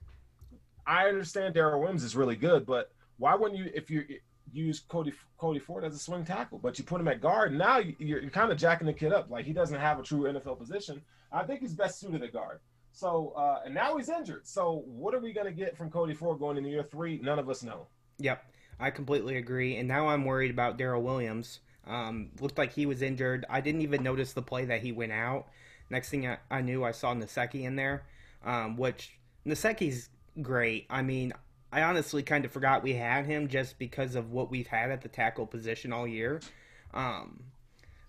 [0.85, 4.03] I understand Daryl Williams is really good, but why wouldn't you if you
[4.53, 7.53] use Cody Cody Ford as a swing tackle, but you put him at guard?
[7.53, 9.29] Now you're, you're kind of jacking the kid up.
[9.29, 11.01] Like he doesn't have a true NFL position.
[11.31, 12.59] I think he's best suited at guard.
[12.91, 14.45] So uh, and now he's injured.
[14.45, 17.19] So what are we going to get from Cody Ford going into year three?
[17.21, 17.87] None of us know.
[18.19, 18.43] Yep,
[18.79, 19.77] I completely agree.
[19.77, 21.59] And now I'm worried about Daryl Williams.
[21.87, 23.45] Um, looked like he was injured.
[23.49, 25.47] I didn't even notice the play that he went out.
[25.89, 28.03] Next thing I, I knew, I saw Nsekhe in there,
[28.45, 30.09] um, which Nsekhe's
[30.41, 30.85] great.
[30.89, 31.33] I mean,
[31.71, 35.01] I honestly kind of forgot we had him just because of what we've had at
[35.01, 36.41] the tackle position all year.
[36.93, 37.43] Um,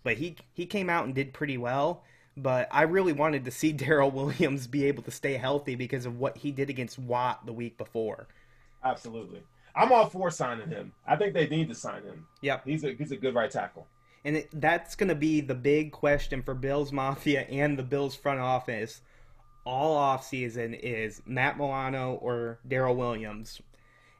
[0.02, 2.02] but he he came out and did pretty well.
[2.36, 6.18] But I really wanted to see Daryl Williams be able to stay healthy because of
[6.18, 8.26] what he did against Watt the week before.
[8.84, 9.42] Absolutely.
[9.74, 10.92] I'm all for signing him.
[11.06, 12.26] I think they need to sign him.
[12.42, 12.62] Yep.
[12.66, 13.86] He's a he's a good right tackle.
[14.24, 18.14] And it, that's going to be the big question for Bills Mafia and the Bills
[18.14, 19.00] front office
[19.64, 23.60] all offseason is Matt Milano or Daryl Williams.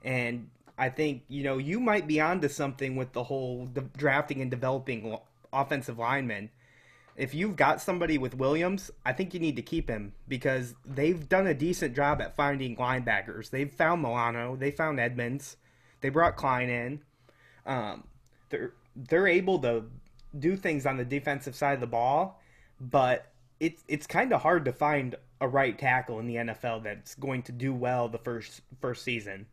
[0.05, 4.40] And I think, you know, you might be onto something with the whole de- drafting
[4.40, 6.50] and developing lo- offensive linemen.
[7.14, 11.28] If you've got somebody with Williams, I think you need to keep him because they've
[11.28, 13.50] done a decent job at finding linebackers.
[13.50, 15.57] They've found Milano, they found Edmunds,
[16.00, 17.02] they brought Klein in.
[17.66, 18.05] Um,
[18.48, 19.85] they're they're able to
[20.38, 22.40] do things on the defensive side of the ball,
[22.81, 23.26] but
[23.61, 27.42] it's it's kind of hard to find a right tackle in the NFL that's going
[27.42, 29.44] to do well the first first season.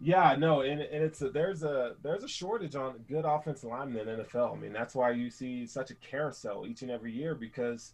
[0.00, 4.08] Yeah, no, and, and it's a, there's a there's a shortage on good offensive linemen
[4.08, 4.56] in the NFL.
[4.56, 7.92] I mean, that's why you see such a carousel each and every year because,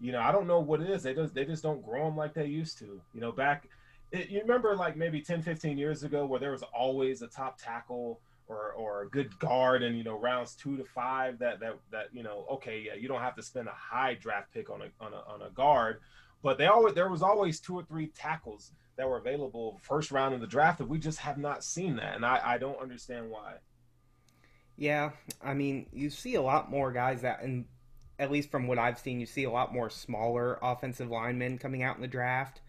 [0.00, 1.04] you know, I don't know what it is.
[1.04, 3.00] They just they just don't grow them like they used to.
[3.14, 3.68] You know, back
[4.10, 7.58] it, you remember like maybe 10, 15 years ago where there was always a top
[7.58, 11.78] tackle or or a good guard and you know rounds two to five that that
[11.90, 14.82] that you know okay yeah you don't have to spend a high draft pick on
[14.82, 16.00] a on a on a guard,
[16.42, 20.34] but they always there was always two or three tackles that were available first round
[20.34, 23.30] in the draft that we just have not seen that and I I don't understand
[23.30, 23.54] why.
[24.76, 27.64] Yeah, I mean, you see a lot more guys that, and
[28.18, 31.82] at least from what I've seen, you see a lot more smaller offensive linemen coming
[31.82, 32.60] out in the draft,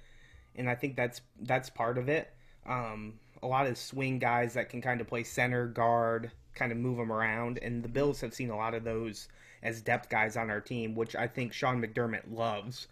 [0.56, 2.34] and I think that's that's part of it.
[2.66, 6.78] Um, a lot of swing guys that can kind of play center, guard, kind of
[6.78, 9.28] move them around, and the Bills have seen a lot of those
[9.64, 12.88] as depth guys on our team, which I think Sean McDermott loves,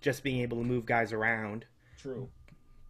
[0.00, 1.64] just being able to move guys around.
[1.98, 2.28] True.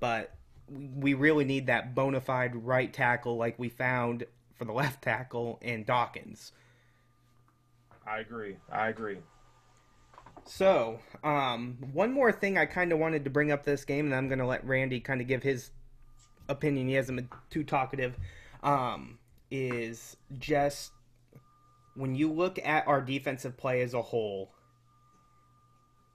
[0.00, 0.34] But
[0.68, 5.58] we really need that bona fide right tackle like we found for the left tackle
[5.62, 6.52] in Dawkins.
[8.06, 8.56] I agree.
[8.70, 9.18] I agree.
[10.46, 14.14] So, um, one more thing I kind of wanted to bring up this game, and
[14.14, 15.70] I'm going to let Randy kind of give his
[16.48, 16.88] opinion.
[16.88, 18.16] He hasn't been too talkative.
[18.62, 19.18] Um,
[19.50, 20.92] is just
[21.94, 24.50] when you look at our defensive play as a whole,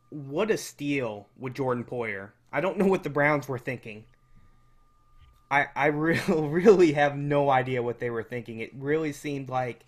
[0.09, 2.31] what a steal with Jordan Poyer.
[2.51, 4.05] I don't know what the Browns were thinking.
[5.51, 8.59] I I really really have no idea what they were thinking.
[8.59, 9.85] It really seemed like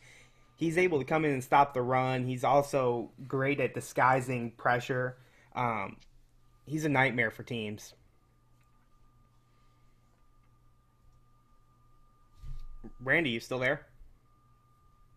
[0.56, 2.26] he's able to come in and stop the run.
[2.26, 5.18] He's also great at disguising pressure.
[5.56, 5.98] Um,
[6.66, 7.96] he's a nightmare for teams.
[13.04, 13.86] Randy, you still there?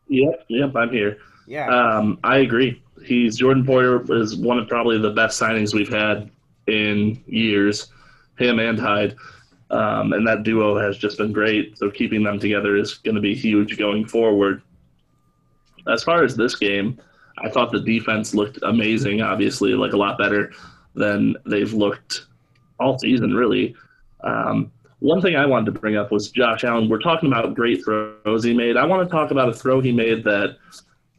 [0.08, 1.18] Yep, yep, I'm here.
[1.46, 1.68] Yeah.
[1.68, 2.82] Um, I agree.
[3.02, 6.30] He's Jordan Poyer is one of probably the best signings we've had
[6.66, 7.90] in years.
[8.38, 9.16] Him and Hyde,
[9.70, 11.78] um, and that duo has just been great.
[11.78, 14.62] So keeping them together is going to be huge going forward.
[15.86, 16.98] As far as this game,
[17.38, 19.20] I thought the defense looked amazing.
[19.20, 20.52] Obviously, like a lot better
[20.94, 22.26] than they've looked
[22.80, 23.74] all season, really.
[24.22, 24.72] Um,
[25.04, 26.88] one thing I wanted to bring up was Josh Allen.
[26.88, 28.78] We're talking about great throws he made.
[28.78, 30.56] I want to talk about a throw he made that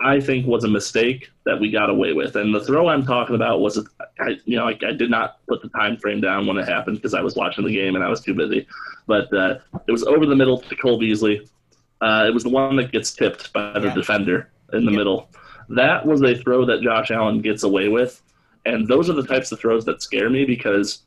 [0.01, 2.35] I think was a mistake that we got away with.
[2.35, 3.77] And the throw I'm talking about was,
[4.19, 6.97] I, you know, I, I did not put the time frame down when it happened
[6.97, 8.67] because I was watching the game and I was too busy.
[9.05, 11.47] But uh, it was over the middle to Cole Beasley.
[12.01, 13.93] Uh, it was the one that gets tipped by the Yeah.
[13.93, 14.97] defender in the Yeah.
[14.97, 15.29] middle.
[15.69, 18.21] That was a throw that Josh Allen gets away with.
[18.65, 21.03] And those are the types of throws that scare me because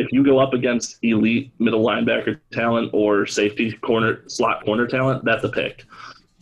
[0.00, 5.24] if you go up against elite middle linebacker talent or safety corner slot corner talent,
[5.24, 5.84] that's a pick.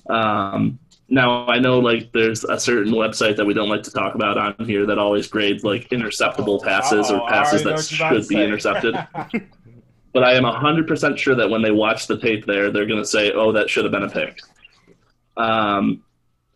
[0.08, 4.14] Um, now I know like there's a certain website that we don't like to talk
[4.14, 8.06] about on here that always grades like interceptable passes Uh-oh, or passes that what you're
[8.06, 8.94] about to should be intercepted.
[10.12, 13.06] but I am 100% sure that when they watch the tape there, they're going to
[13.06, 14.40] say, oh, that should have been a pick.
[15.36, 16.02] Um,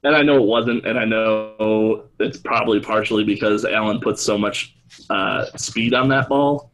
[0.05, 4.37] and I know it wasn't, and I know it's probably partially because Allen put so
[4.37, 4.75] much
[5.11, 6.72] uh, speed on that ball.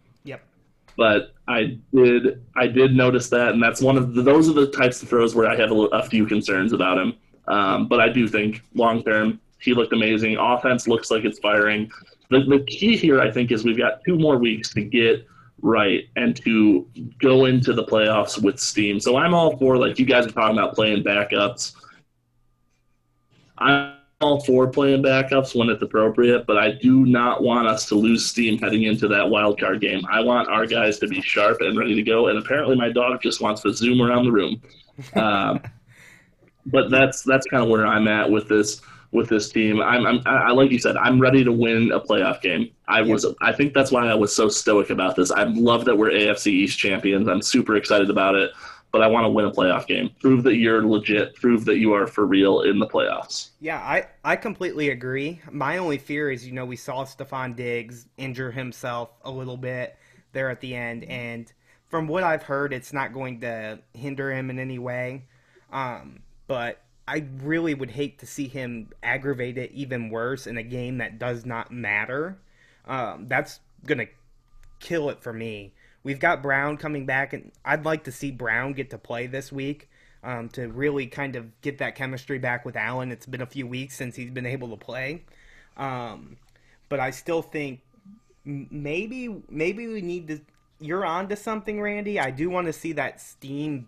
[0.99, 4.67] But I did, I did notice that, and that's one of the, those are the
[4.67, 7.15] types of throws where I have a, a few concerns about him.
[7.47, 10.37] Um, but I do think long term he looked amazing.
[10.37, 11.89] Offense looks like it's firing.
[12.31, 15.25] the, the key here, I think, is we've got two more weeks to get
[15.63, 16.87] right and to
[17.21, 18.99] go into the playoffs with steam.
[18.99, 21.75] So I'm all for, like you guys are talking about playing backups.
[23.57, 27.95] I'm all for playing backups when it's appropriate, but I do not want us to
[27.95, 30.05] lose steam heading into that wild card game.
[30.11, 32.27] I want our guys to be sharp and ready to go.
[32.27, 34.61] And apparently, my dog just wants to zoom around the room.
[35.15, 35.61] Um,
[36.67, 38.81] but that's that's kind of where I'm at with this
[39.13, 39.81] with this team.
[39.81, 42.71] I'm, I'm I like you said, I'm ready to win a playoff game.
[42.89, 45.31] I was I think that's why I was so stoic about this.
[45.31, 47.29] I love that we're AFC East champions.
[47.29, 48.51] I'm super excited about it,
[48.91, 50.11] but I want to win a playoff game.
[50.21, 51.35] Prove that you're legit.
[51.35, 53.51] Prove that you are for real in the playoffs.
[53.61, 55.41] Yeah, I, I completely agree.
[55.51, 59.97] My only fear is, you know, we saw Stefon Diggs injure himself a little bit
[60.33, 61.53] there at the end, and
[61.89, 65.25] from what I've heard, it's not going to hinder him in any way.
[65.73, 70.63] Um, but I really would hate to see him aggravate it even worse in a
[70.63, 72.39] game that does not matter.
[72.87, 74.07] Um, that's gonna
[74.81, 75.73] kill it for me.
[76.09, 79.53] We've got Brown coming back, and I'd like to see Brown get to play this
[79.53, 79.91] week
[80.25, 83.13] um, to really kind of get that chemistry back with Allen.
[83.13, 85.25] It's been a few weeks since he's been able to play,
[85.77, 86.39] um,
[86.89, 87.81] but I still think
[88.43, 90.41] maybe maybe we need to.
[90.81, 92.19] You're on to something, Randy.
[92.19, 93.87] I do want to see that steam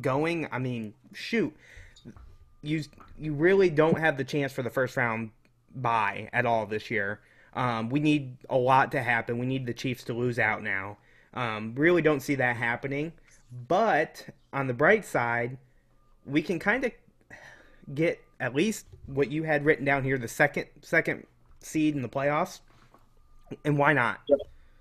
[0.00, 0.48] going.
[0.50, 1.56] I mean, shoot,
[2.62, 2.82] you
[3.16, 5.30] you really don't have the chance for the first round
[5.72, 7.20] bye at all this year.
[7.56, 9.38] Um, we need a lot to happen.
[9.38, 10.98] We need the Chiefs to lose out now.
[11.34, 13.12] Um, really don't see that happening.
[13.66, 15.56] But on the bright side,
[16.24, 16.92] we can kind of
[17.94, 21.26] get at least what you had written down here, the second second
[21.60, 22.60] seed in the playoffs.
[23.64, 24.20] And why not?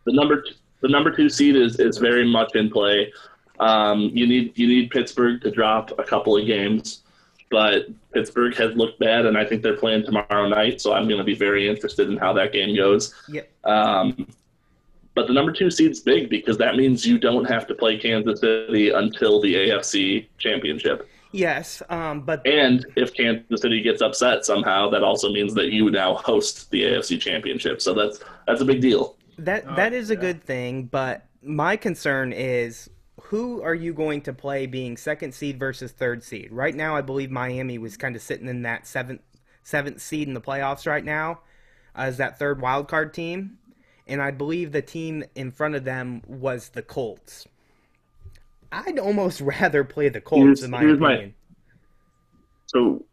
[0.06, 0.44] The number
[0.82, 3.12] the number two seed is, is very much in play.
[3.60, 7.04] Um, you need you need Pittsburgh to drop a couple of games,
[7.56, 10.82] but Pittsburgh has looked bad, and I think they're playing tomorrow night.
[10.82, 13.16] So I'm going to be very interested in how that game goes.
[13.30, 13.50] Yep.
[13.64, 14.28] Um,
[15.14, 18.42] but the number two seed's big because that means you don't have to play Kansas
[18.42, 21.08] City until the AFC Championship.
[21.32, 25.90] Yes, um, but And if Kansas City gets upset somehow, that also means that you
[25.90, 27.82] now host the AFC Championship.
[27.82, 29.16] So that's that's a big deal.
[29.38, 30.88] that Oh, that is a good thing.
[30.88, 32.90] But my concern is
[33.22, 36.50] who are you going to play being second seed versus third seed?
[36.52, 39.22] Right now, I believe Miami was kind of sitting in that seventh
[39.64, 41.40] seventh seed in the playoffs right now
[41.96, 43.58] as that third wild card team,
[44.08, 47.48] and I believe the team in front of them was the Colts.
[48.72, 51.34] I'd almost rather play the Colts Here's- in my here's my- opinion.
[52.68, 53.06] So,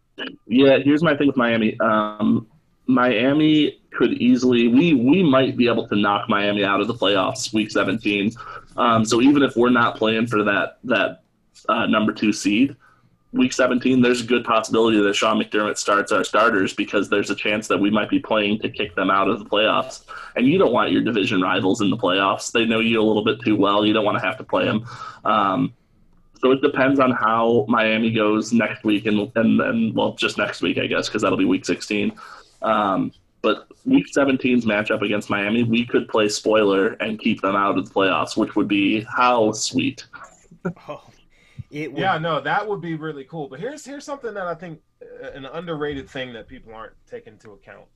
[0.47, 1.79] yeah, here's my thing with Miami.
[1.81, 2.47] Um,
[2.87, 7.53] Miami could easily we we might be able to knock Miami out of the playoffs
[7.53, 8.33] week 17.
[8.77, 11.23] Um, so even if we're not playing for that that
[11.69, 12.77] uh, number two seed,
[13.33, 17.35] week 17, there's a good possibility that Sean McDermott starts our starters because there's a
[17.35, 20.05] chance that we might be playing to kick them out of the playoffs.
[20.37, 22.53] And you don't want your division rivals in the playoffs.
[22.53, 23.87] They know you a little bit too well.
[23.87, 24.87] You don't want to have to play them.
[25.25, 25.75] Um,
[26.41, 30.61] so it depends on how Miami goes next week, and and then well, just next
[30.61, 32.13] week, I guess, because that'll be week 16.
[32.63, 37.77] Um, but week 17's matchup against Miami, we could play spoiler and keep them out
[37.77, 40.07] of the playoffs, which would be how sweet.
[40.89, 41.03] Oh,
[41.73, 43.49] it would, Yeah, no, that would be really cool.
[43.49, 47.33] But here's here's something that I think uh, an underrated thing that people aren't taking
[47.33, 47.87] into account.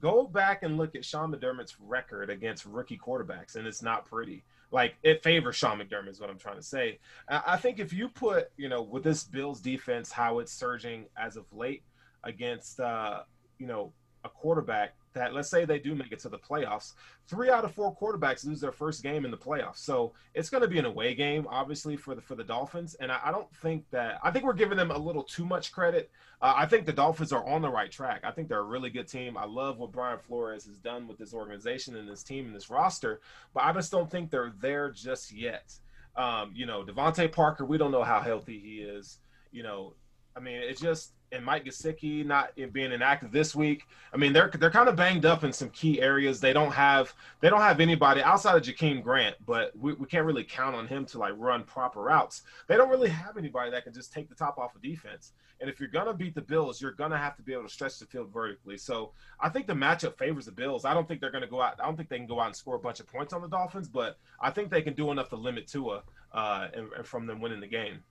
[0.00, 4.44] Go back and look at Sean McDermott's record against rookie quarterbacks, and it's not pretty.
[4.72, 6.98] Like it favors Sean McDermott is what I'm trying to say.
[7.28, 11.04] I I think if you put, you know, with this Bills defense, how it's surging
[11.16, 11.82] as of late
[12.24, 13.22] against, uh,
[13.58, 13.92] you know,
[14.24, 16.92] a quarterback that let's say they do make it to the playoffs,
[17.26, 19.78] three out of four quarterbacks lose their first game in the playoffs.
[19.78, 22.94] So it's going to be an away game, obviously for the for the Dolphins.
[22.94, 25.72] And I, I don't think that I think we're giving them a little too much
[25.72, 26.10] credit.
[26.40, 28.22] Uh, I think the Dolphins are on the right track.
[28.24, 29.36] I think they're a really good team.
[29.36, 32.70] I love what Brian Flores has done with this organization and this team and this
[32.70, 33.20] roster,
[33.54, 35.74] but I just don't think they're there just yet.
[36.16, 39.18] Um, you know, DeVante Parker, we don't know how healthy he is.
[39.52, 39.94] You know,
[40.36, 43.86] I mean, it's just and Mike Gesicki not being inactive this week.
[44.12, 46.40] I mean, they're they're kind of banged up in some key areas.
[46.40, 50.26] They don't have they don't have anybody outside of Jakeem Grant, but we, we can't
[50.26, 52.42] really count on him to like run proper routes.
[52.66, 55.32] They don't really have anybody that can just take the top off of defense.
[55.60, 57.98] And if you're gonna beat the Bills, you're gonna have to be able to stretch
[57.98, 58.78] the field vertically.
[58.78, 60.84] So I think the matchup favors the Bills.
[60.84, 61.80] I don't think they're gonna go out.
[61.80, 63.48] I don't think they can go out and score a bunch of points on the
[63.48, 66.02] Dolphins, but I think they can do enough to limit Tua
[66.32, 68.02] uh, and, and from them winning the game.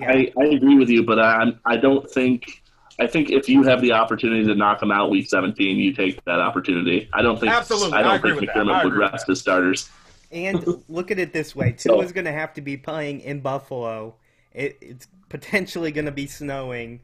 [0.00, 0.10] Yeah.
[0.12, 2.62] I, I agree with you, but I I don't think
[2.98, 6.22] I think if you have the opportunity to knock them out week 17, you take
[6.24, 7.08] that opportunity.
[7.12, 7.96] I don't think Absolutely.
[7.98, 8.56] I don't I agree think with that.
[8.58, 9.32] I McDermott would agree with rest that.
[9.32, 9.90] his starters.
[10.32, 13.40] And look at it this way: So- Tua's going to have to be playing in
[13.40, 14.14] Buffalo.
[14.52, 17.00] It, it's potentially going to be snowing.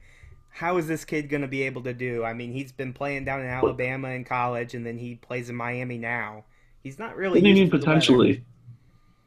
[0.50, 2.24] how is this kid going to be able to do?
[2.24, 5.56] I mean, he's been playing down in Alabama in college, and then he plays in
[5.56, 6.44] Miami now.
[6.82, 7.40] He's not really.
[7.40, 7.84] What do you mean to weather.
[7.86, 8.44] potentially?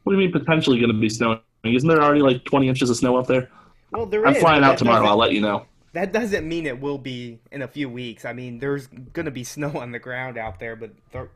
[0.03, 1.39] What do you mean potentially going to be snowing?
[1.63, 3.49] Isn't there already like 20 inches of snow up there?
[3.91, 5.05] Well, there I'm is, flying out tomorrow.
[5.05, 5.65] I'll let you know.
[5.93, 8.23] That doesn't mean it will be in a few weeks.
[8.25, 11.29] I mean, there's going to be snow on the ground out there, but there,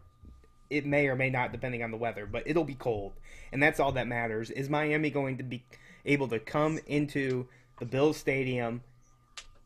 [0.69, 2.25] it may or may not, depending on the weather.
[2.25, 3.13] But it'll be cold,
[3.51, 4.51] and that's all that matters.
[4.51, 5.63] Is Miami going to be
[6.05, 7.47] able to come into
[7.79, 8.83] the Bills Stadium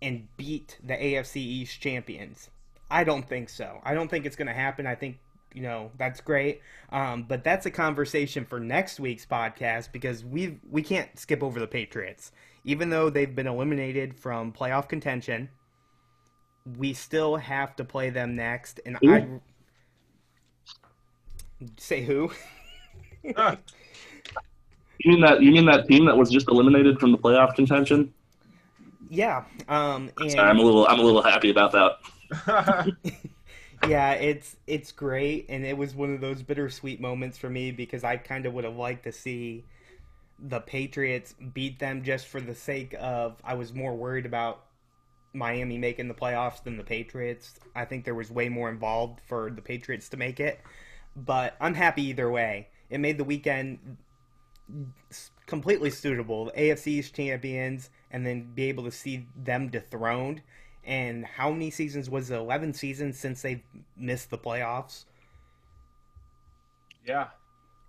[0.01, 2.49] and beat the AFC East champions?
[2.89, 3.81] I don't think so.
[3.83, 4.87] I don't think it's going to happen.
[4.87, 5.17] I think
[5.53, 6.61] you know that's great,
[6.93, 11.59] um, but that's a conversation for next week's podcast because we we can't skip over
[11.59, 12.31] the Patriots
[12.67, 15.49] even though they've been eliminated from playoff contention,
[16.77, 18.81] we still have to play them next.
[18.85, 19.13] And Who?
[19.13, 19.27] I
[21.77, 22.29] say who?
[23.23, 23.33] You
[25.05, 25.41] mean that?
[25.41, 28.13] You mean that team that was just eliminated from the playoff contention?
[29.09, 30.87] Yeah, um, and Sorry, I'm a little.
[30.87, 32.91] I'm a little happy about that.
[33.87, 38.03] yeah, it's it's great, and it was one of those bittersweet moments for me because
[38.03, 39.63] I kind of would have liked to see
[40.39, 44.63] the Patriots beat them just for the sake of I was more worried about
[45.33, 47.59] Miami making the playoffs than the Patriots.
[47.75, 50.61] I think there was way more involved for the Patriots to make it,
[51.15, 52.69] but I'm happy either way.
[52.89, 53.97] It made the weekend
[55.45, 56.45] completely suitable.
[56.45, 60.41] The AFC East champions, and then be able to see them dethroned.
[60.83, 62.35] And how many seasons was it?
[62.35, 63.63] 11 seasons since they've
[63.97, 65.05] missed the playoffs?
[67.07, 67.27] yeah.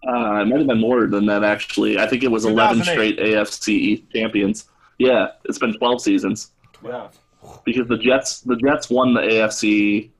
[0.07, 1.99] Uh, it might have been more than that actually.
[1.99, 4.66] I think it was 11 straight AFC champions.
[4.99, 6.53] Yeah, it's been 12 seasons
[6.84, 7.09] Yeah.
[7.64, 10.11] because the Jets the Jets won the AFC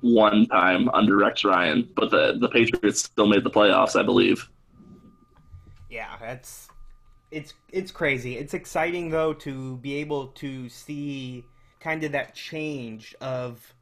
[0.00, 4.48] one time under Rex Ryan, but the the Patriots still made the playoffs, I believe.
[5.90, 6.68] Yeah, that's
[7.30, 8.36] it's it's crazy.
[8.36, 11.44] It's exciting though to be able to see
[11.80, 13.74] kind of that change of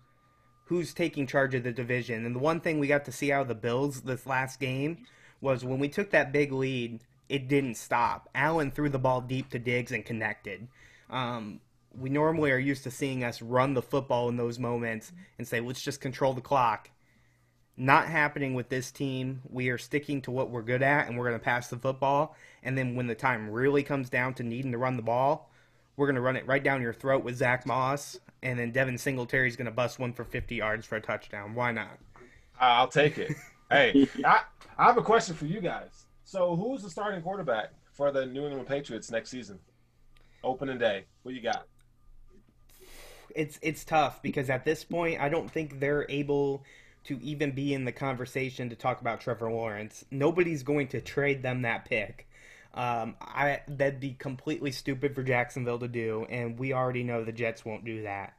[0.64, 2.24] who's taking charge of the division.
[2.24, 5.05] And the one thing we got to see out of the Bills this last game
[5.43, 8.28] was when we took that big lead, it didn't stop.
[8.34, 10.68] Allen threw the ball deep to Diggs and connected.
[11.11, 11.61] Um,
[11.99, 15.61] we normally are used to seeing us run the football in those moments and say,
[15.61, 16.90] let's just control the clock.
[17.76, 19.43] Not happening with this team.
[19.51, 22.36] We are sticking to what we're good at, and we're going to pass the football.
[22.62, 25.51] And then when the time really comes down to needing to run the ball,
[25.97, 28.99] we're going to run it right down your throat with Zach Moss, and then Devin
[28.99, 31.55] Singletary's going to bust one for 50 yards for a touchdown.
[31.55, 31.99] Why not?
[32.61, 33.32] I'll take it.
[33.72, 34.40] hey, I,
[34.78, 36.06] I have a question for you guys.
[36.24, 39.58] So, who's the starting quarterback for the New England Patriots next season?
[40.44, 41.04] Opening day.
[41.22, 41.66] What you got?
[43.34, 46.64] It's it's tough because at this point, I don't think they're able
[47.04, 50.04] to even be in the conversation to talk about Trevor Lawrence.
[50.10, 52.28] Nobody's going to trade them that pick.
[52.74, 57.32] Um, I that'd be completely stupid for Jacksonville to do, and we already know the
[57.32, 58.34] Jets won't do that.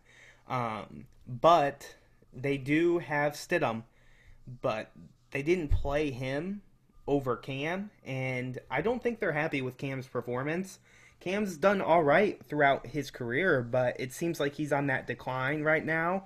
[0.47, 1.95] Um, but
[2.33, 3.83] they do have Stidham,
[4.61, 4.91] but
[5.33, 6.61] they didn't play him
[7.07, 10.79] over Cam, and I don't think they're happy with Cam's performance.
[11.19, 15.63] Cam's done all right throughout his career, but it seems like he's on that decline
[15.63, 16.25] right now,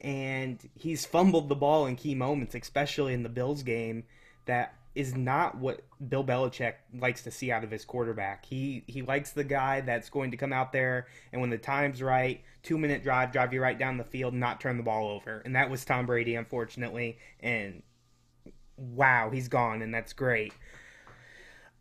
[0.00, 4.04] and he's fumbled the ball in key moments, especially in the Bills game.
[4.44, 8.44] That is not what Bill Belichick likes to see out of his quarterback.
[8.44, 12.02] He he likes the guy that's going to come out there and when the time's
[12.02, 15.40] right, two minute drive, drive you right down the field, not turn the ball over.
[15.44, 17.18] And that was Tom Brady, unfortunately.
[17.40, 17.82] And
[18.82, 20.52] wow, he's gone, and that's great.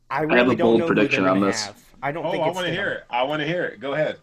[0.10, 1.66] I really have a don't bold know prediction on this.
[1.66, 1.84] Have.
[2.04, 3.04] I don't Oh, think I want to hear it.
[3.10, 3.80] I want to hear it.
[3.80, 4.18] Go ahead.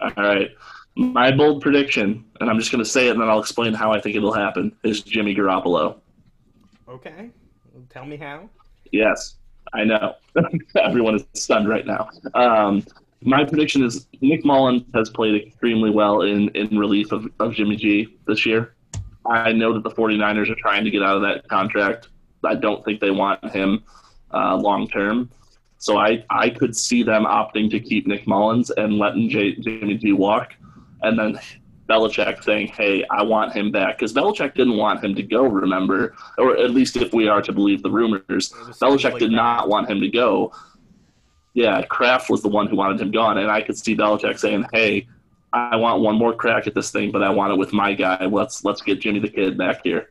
[0.00, 0.50] All right.
[0.96, 3.92] My bold prediction, and I'm just going to say it and then I'll explain how
[3.92, 6.00] I think it'll happen, is Jimmy Garoppolo.
[6.88, 7.30] Okay,
[7.88, 8.48] tell me how.
[8.90, 9.36] Yes,
[9.72, 10.14] I know.
[10.76, 12.08] Everyone is stunned right now.
[12.34, 12.84] Um,
[13.22, 17.76] my prediction is Nick Mullens has played extremely well in, in relief of, of Jimmy
[17.76, 18.74] G this year.
[19.26, 22.08] I know that the 49ers are trying to get out of that contract.
[22.44, 23.84] I don't think they want him
[24.32, 25.30] uh, long term.
[25.78, 29.96] So I, I could see them opting to keep Nick Mullens and letting J, Jimmy
[29.96, 30.52] G walk.
[31.02, 31.40] And then
[31.88, 33.98] Belichick saying, hey, I want him back.
[33.98, 36.14] Because Belichick didn't want him to go, remember?
[36.38, 38.50] Or at least if we are to believe the rumors.
[38.80, 40.52] Belichick did not want him to go.
[41.54, 44.66] Yeah, Kraft was the one who wanted him gone, and I could see Belichick saying,
[44.72, 45.08] "Hey,
[45.52, 48.24] I want one more crack at this thing, but I want it with my guy.
[48.26, 50.10] Let's let's get Jimmy the Kid back here."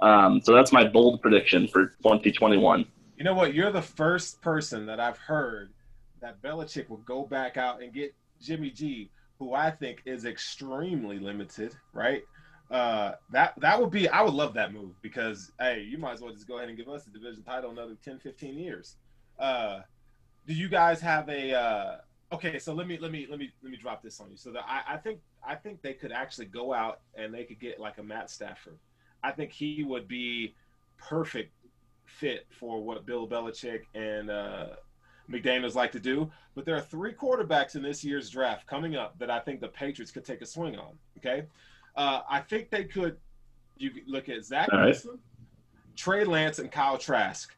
[0.00, 2.86] Um, so that's my bold prediction for 2021.
[3.16, 3.54] You know what?
[3.54, 5.72] You're the first person that I've heard
[6.20, 11.18] that Belichick will go back out and get Jimmy G, who I think is extremely
[11.18, 12.22] limited, right?
[12.70, 16.20] Uh, that that would be I would love that move because hey, you might as
[16.20, 18.96] well just go ahead and give us the division title another 10, 15 years.
[19.38, 19.80] Uh,
[20.46, 21.96] do you guys have a uh,
[22.32, 24.36] okay, so let me let me let me let me drop this on you.
[24.36, 27.60] So that I, I think I think they could actually go out and they could
[27.60, 28.78] get like a Matt Stafford.
[29.22, 30.54] I think he would be
[30.98, 31.52] perfect
[32.04, 34.66] fit for what Bill Belichick and uh,
[35.30, 36.30] McDaniels like to do.
[36.54, 39.68] But there are three quarterbacks in this year's draft coming up that I think the
[39.68, 40.98] Patriots could take a swing on.
[41.18, 41.44] Okay,
[41.96, 43.16] uh, I think they could.
[43.78, 44.86] You look at Zach right.
[44.86, 45.18] Wilson,
[45.96, 47.54] Trey Lance, and Kyle Trask.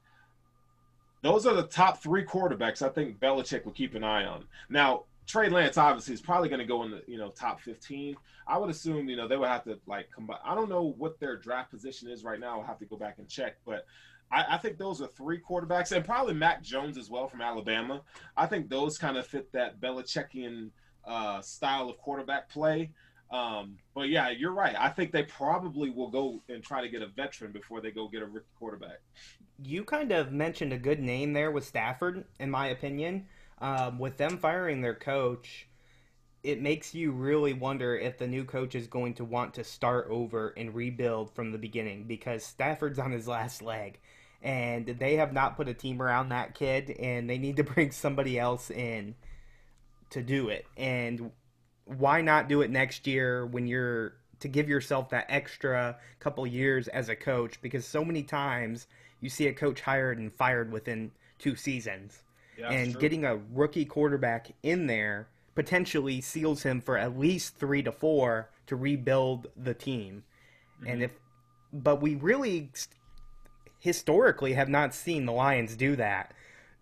[1.23, 4.45] Those are the top three quarterbacks I think Belichick will keep an eye on.
[4.69, 8.17] Now, Trey Lance obviously is probably going to go in the you know top fifteen.
[8.47, 10.39] I would assume you know they would have to like combine.
[10.45, 12.59] I don't know what their draft position is right now.
[12.59, 13.85] I'll have to go back and check, but
[14.31, 18.03] I, I think those are three quarterbacks, and probably Mac Jones as well from Alabama.
[18.37, 20.71] I think those kind of fit that Belichickian
[21.05, 22.91] uh, style of quarterback play.
[23.31, 24.75] Um, but yeah, you're right.
[24.79, 28.09] I think they probably will go and try to get a veteran before they go
[28.09, 29.01] get a rookie quarterback.
[29.63, 33.27] You kind of mentioned a good name there with Stafford, in my opinion.
[33.61, 35.69] Um, with them firing their coach,
[36.43, 40.07] it makes you really wonder if the new coach is going to want to start
[40.11, 43.99] over and rebuild from the beginning because Stafford's on his last leg.
[44.41, 47.91] And they have not put a team around that kid, and they need to bring
[47.91, 49.17] somebody else in
[50.11, 50.67] to do it.
[50.77, 51.33] And
[51.97, 56.89] why not do it next year when you're to give yourself that extra couple years
[56.89, 57.61] as a coach?
[57.63, 58.87] Because so many times
[59.21, 62.23] you see a coach hired and fired within two seasons
[62.57, 63.01] Yeah, and true.
[63.01, 68.51] getting a rookie quarterback in there potentially seals him for at least three to four
[68.67, 70.23] to rebuild the team.
[70.81, 70.91] Mm-hmm.
[70.91, 71.11] And if,
[71.73, 72.71] but we really
[73.81, 76.33] historically have not seen the Lions do that.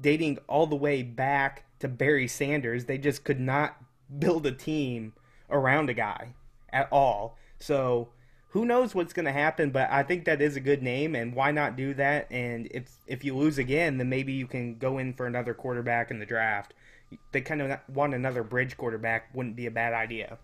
[0.01, 3.77] Dating all the way back to Barry Sanders, they just could not
[4.19, 5.13] build a team
[5.51, 6.35] around a guy
[6.73, 7.37] at all.
[7.59, 8.11] So
[8.51, 9.71] who knows what's going to happen?
[9.71, 12.27] But I think that is a good name, and why not do that?
[12.31, 16.11] And if if you lose again, then maybe you can go in for another quarterback
[16.11, 16.75] in the draft.
[17.33, 19.35] They kind of want another bridge quarterback.
[19.35, 20.39] Wouldn't be a bad idea.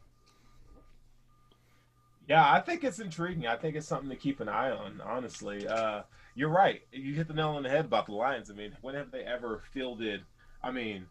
[2.28, 3.46] Yeah, I think it's intriguing.
[3.46, 5.00] I think it's something to keep an eye on.
[5.00, 6.02] Honestly, uh,
[6.34, 6.82] you're right.
[6.92, 8.50] You hit the nail on the head about the Lions.
[8.50, 10.22] I mean, when have they ever fielded?
[10.62, 11.06] I mean,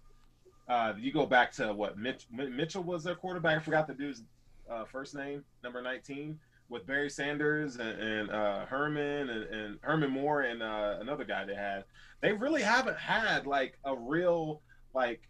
[0.68, 3.58] uh, you go back to what Mitch, Mitchell was their quarterback.
[3.58, 4.24] I forgot the dude's
[4.70, 6.40] uh, first name, number 19,
[6.70, 11.46] with Barry Sanders and, and uh, Herman and, and Herman Moore and uh, another guy
[11.46, 11.84] they had.
[12.22, 14.62] They really haven't had like a real
[14.94, 15.22] like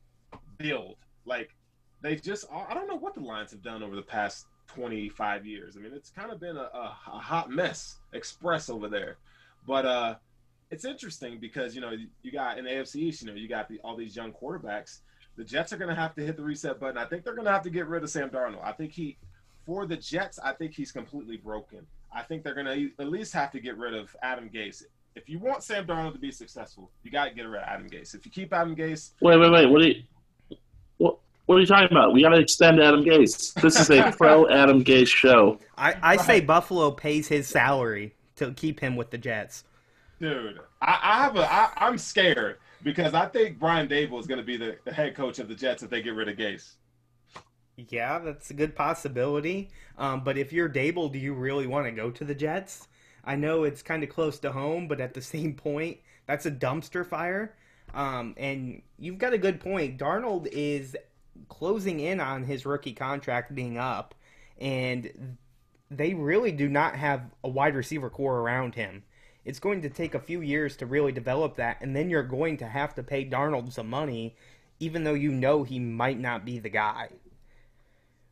[0.57, 0.97] build.
[1.25, 1.49] Like
[2.01, 5.77] they just I don't know what the Lions have done over the past 25 years.
[5.77, 9.17] I mean, it's kind of been a, a, a hot mess express over there.
[9.65, 10.15] But uh
[10.71, 11.91] it's interesting because you know
[12.23, 14.99] you got in the AFC East, you know, you got the, all these young quarterbacks.
[15.37, 16.97] The Jets are going to have to hit the reset button.
[16.97, 18.63] I think they're going to have to get rid of Sam Darnold.
[18.63, 19.17] I think he,
[19.65, 21.85] for the Jets, I think he's completely broken.
[22.13, 24.83] I think they're going to at least have to get rid of Adam Gase.
[25.15, 27.89] If you want Sam Darnold to be successful, you got to get rid of Adam
[27.89, 28.13] Gase.
[28.13, 29.65] If you keep Adam Gase, Wait, wait, wait.
[29.67, 30.03] What are you?
[30.97, 31.17] What?
[31.45, 32.13] What are you talking about?
[32.13, 33.53] We got to extend Adam Gase.
[33.61, 35.59] This is a pro Adam Gase show.
[35.77, 39.63] I, I say Buffalo pays his salary to keep him with the Jets.
[40.19, 41.51] Dude, I, I have a.
[41.51, 45.15] I, I'm scared because I think Brian Daboll is going to be the, the head
[45.15, 46.75] coach of the Jets if they get rid of Gase.
[47.77, 49.69] Yeah, that's a good possibility.
[49.97, 52.87] Um, but if you're Daboll, do you really want to go to the Jets?
[53.23, 56.51] I know it's kind of close to home, but at the same point, that's a
[56.51, 57.55] dumpster fire.
[57.93, 59.97] Um, and you've got a good point.
[59.97, 60.95] Darnold is
[61.49, 64.15] closing in on his rookie contract being up,
[64.59, 65.37] and
[65.89, 69.03] they really do not have a wide receiver core around him.
[69.43, 72.57] It's going to take a few years to really develop that, and then you're going
[72.57, 74.35] to have to pay Darnold some money,
[74.79, 77.09] even though you know he might not be the guy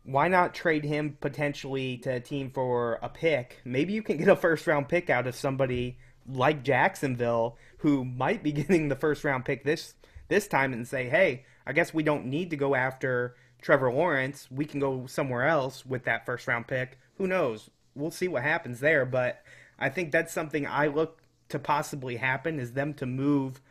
[0.04, 3.62] why not trade him potentially to a team for a pick?
[3.64, 5.98] Maybe you can get a first round pick out of somebody
[6.28, 9.94] like Jacksonville who might be getting the first round pick this
[10.28, 14.48] this time and say, "Hey, I guess we don't need to go after Trevor Lawrence.
[14.50, 17.70] We can go somewhere else with that first round pick." Who knows?
[17.96, 19.44] We'll see what happens there, but
[19.80, 23.62] I think that's something I look to possibly happen is them to move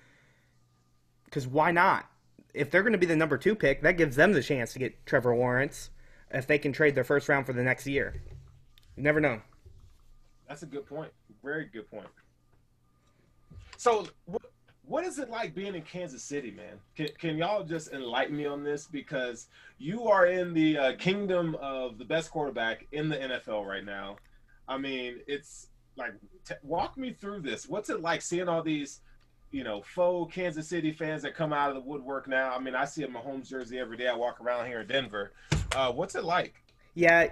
[1.30, 2.10] cuz why not?
[2.54, 4.78] If they're going to be the number 2 pick, that gives them the chance to
[4.78, 5.90] get Trevor Lawrence
[6.30, 8.14] if they can trade their first round for the next year.
[8.96, 9.40] You never know.
[10.48, 11.12] That's a good point.
[11.42, 12.08] Very good point.
[13.76, 14.42] So, what,
[14.82, 16.80] what is it like being in Kansas City, man?
[16.96, 18.86] Can, can y'all just enlighten me on this?
[18.86, 23.84] Because you are in the uh, kingdom of the best quarterback in the NFL right
[23.84, 24.16] now.
[24.66, 25.67] I mean, it's
[25.98, 26.14] like,
[26.46, 27.68] t- walk me through this.
[27.68, 29.00] What's it like seeing all these,
[29.50, 32.54] you know, faux Kansas City fans that come out of the woodwork now?
[32.54, 34.08] I mean, I see a Mahomes jersey every day.
[34.08, 35.32] I walk around here in Denver.
[35.74, 36.54] Uh, what's it like?
[36.94, 37.28] Yeah,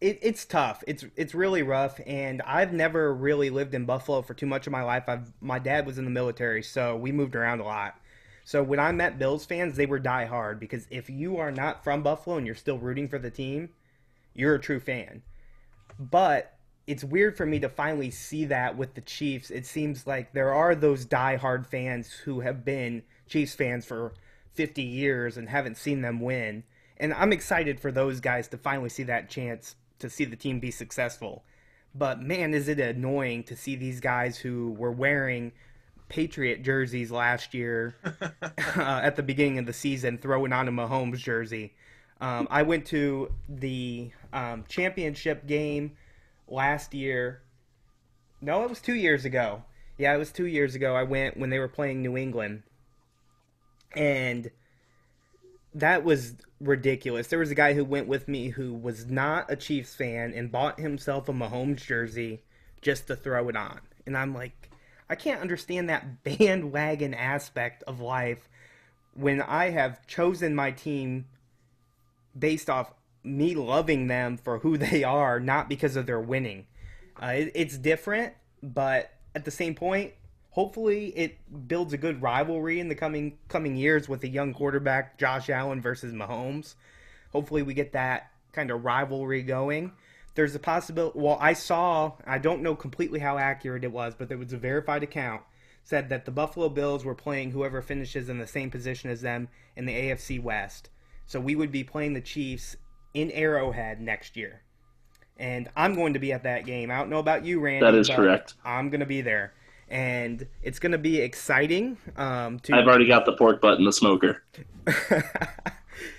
[0.00, 0.84] it, it's tough.
[0.86, 4.72] It's it's really rough, and I've never really lived in Buffalo for too much of
[4.72, 5.04] my life.
[5.08, 8.00] I've my dad was in the military, so we moved around a lot.
[8.44, 11.84] So when I met Bills fans, they were die hard because if you are not
[11.84, 13.70] from Buffalo and you're still rooting for the team,
[14.34, 15.22] you're a true fan.
[15.98, 16.57] But
[16.88, 19.50] it's weird for me to finally see that with the Chiefs.
[19.50, 24.14] It seems like there are those die-hard fans who have been Chiefs fans for
[24.54, 26.64] 50 years and haven't seen them win.
[26.96, 30.60] And I'm excited for those guys to finally see that chance to see the team
[30.60, 31.44] be successful.
[31.94, 35.52] But man, is it annoying to see these guys who were wearing
[36.08, 41.18] Patriot jerseys last year uh, at the beginning of the season throwing on a Mahomes
[41.18, 41.74] jersey.
[42.22, 45.96] Um, I went to the um, championship game
[46.48, 47.42] last year.
[48.40, 49.64] No, it was two years ago.
[49.96, 50.94] Yeah, it was two years ago.
[50.94, 52.62] I went when they were playing New England.
[53.94, 54.50] And
[55.74, 57.28] that was ridiculous.
[57.28, 60.52] There was a guy who went with me who was not a Chiefs fan and
[60.52, 62.42] bought himself a Mahomes jersey
[62.80, 63.80] just to throw it on.
[64.06, 64.70] And I'm like,
[65.10, 68.48] I can't understand that bandwagon aspect of life
[69.14, 71.26] when I have chosen my team
[72.38, 72.92] based off
[73.28, 76.66] me loving them for who they are, not because of their winning.
[77.20, 80.12] Uh, it, it's different, but at the same point,
[80.50, 85.18] hopefully it builds a good rivalry in the coming coming years with a young quarterback,
[85.18, 86.74] Josh Allen versus Mahomes.
[87.32, 89.92] Hopefully we get that kind of rivalry going.
[90.34, 91.18] There's a possibility.
[91.18, 92.12] Well, I saw.
[92.26, 95.42] I don't know completely how accurate it was, but there was a verified account
[95.88, 99.48] said that the Buffalo Bills were playing whoever finishes in the same position as them
[99.74, 100.90] in the AFC West.
[101.24, 102.76] So we would be playing the Chiefs
[103.14, 104.62] in Arrowhead next year.
[105.38, 106.90] And I'm going to be at that game.
[106.90, 107.84] I don't know about you, Randy.
[107.84, 108.54] That is correct.
[108.64, 109.54] I'm going to be there.
[109.88, 111.96] And it's going to be exciting.
[112.16, 114.42] Um, to I've already got the pork butt in the smoker.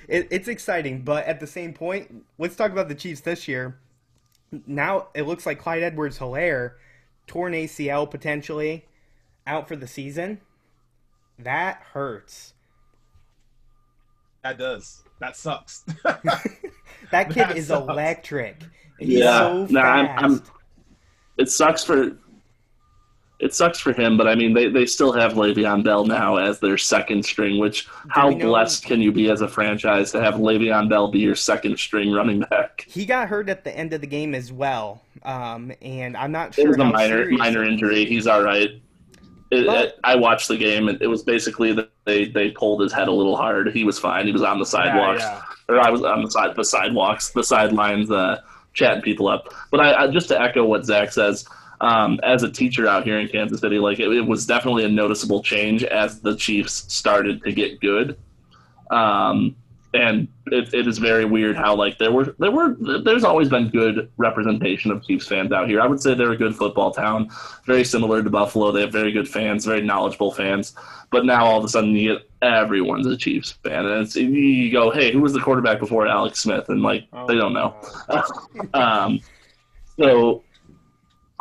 [0.07, 3.77] it, it's exciting, but at the same point, let's talk about the Chiefs this year.
[4.65, 6.73] Now it looks like Clyde Edwards Helaire,
[7.27, 8.87] torn ACL potentially,
[9.45, 10.39] out for the season.
[11.37, 12.53] That hurts.
[14.43, 15.03] That does.
[15.19, 15.85] That sucks.
[17.11, 17.89] That kid That is sucks.
[17.89, 18.57] electric.
[18.99, 20.43] He's Yeah, so no, I'm- I'm-
[21.37, 22.17] It sucks for
[23.39, 26.59] it sucks for him, but I mean they, they still have Le'Veon Bell now as
[26.59, 30.89] their second string, which how blessed can you be as a franchise to have Le'Veon
[30.89, 32.83] Bell be your second string running back?
[32.89, 36.53] He got hurt at the end of the game as well, um, and I'm not
[36.53, 36.63] sure.
[36.63, 38.03] It sure was a minor minor injury.
[38.05, 38.71] He's all right.
[39.51, 42.93] It, it- I watched the game, and it was basically that they, they pulled his
[42.93, 43.71] head a little hard.
[43.71, 44.25] He was fine.
[44.25, 45.41] He was on the sidewalks, yeah.
[45.67, 48.41] or I was on the side the sidewalks, the sidelines, uh,
[48.73, 49.53] chatting people up.
[49.71, 51.45] But I, I just to echo what Zach says,
[51.81, 54.89] um, as a teacher out here in Kansas City, like it, it was definitely a
[54.89, 58.17] noticeable change as the Chiefs started to get good.
[58.91, 59.55] Um,
[59.93, 63.69] and it, it is very weird how like there were there were there's always been
[63.69, 65.81] good representation of Chiefs fans out here.
[65.81, 67.29] I would say they're a good football town,
[67.65, 68.71] very similar to Buffalo.
[68.71, 70.75] They have very good fans, very knowledgeable fans.
[71.11, 74.71] But now all of a sudden you get everyone's a Chiefs fan, and it's, you
[74.71, 76.69] go, hey, who was the quarterback before Alex Smith?
[76.69, 77.75] And like Oh, they don't know.
[78.75, 79.19] Um,
[79.97, 80.43] so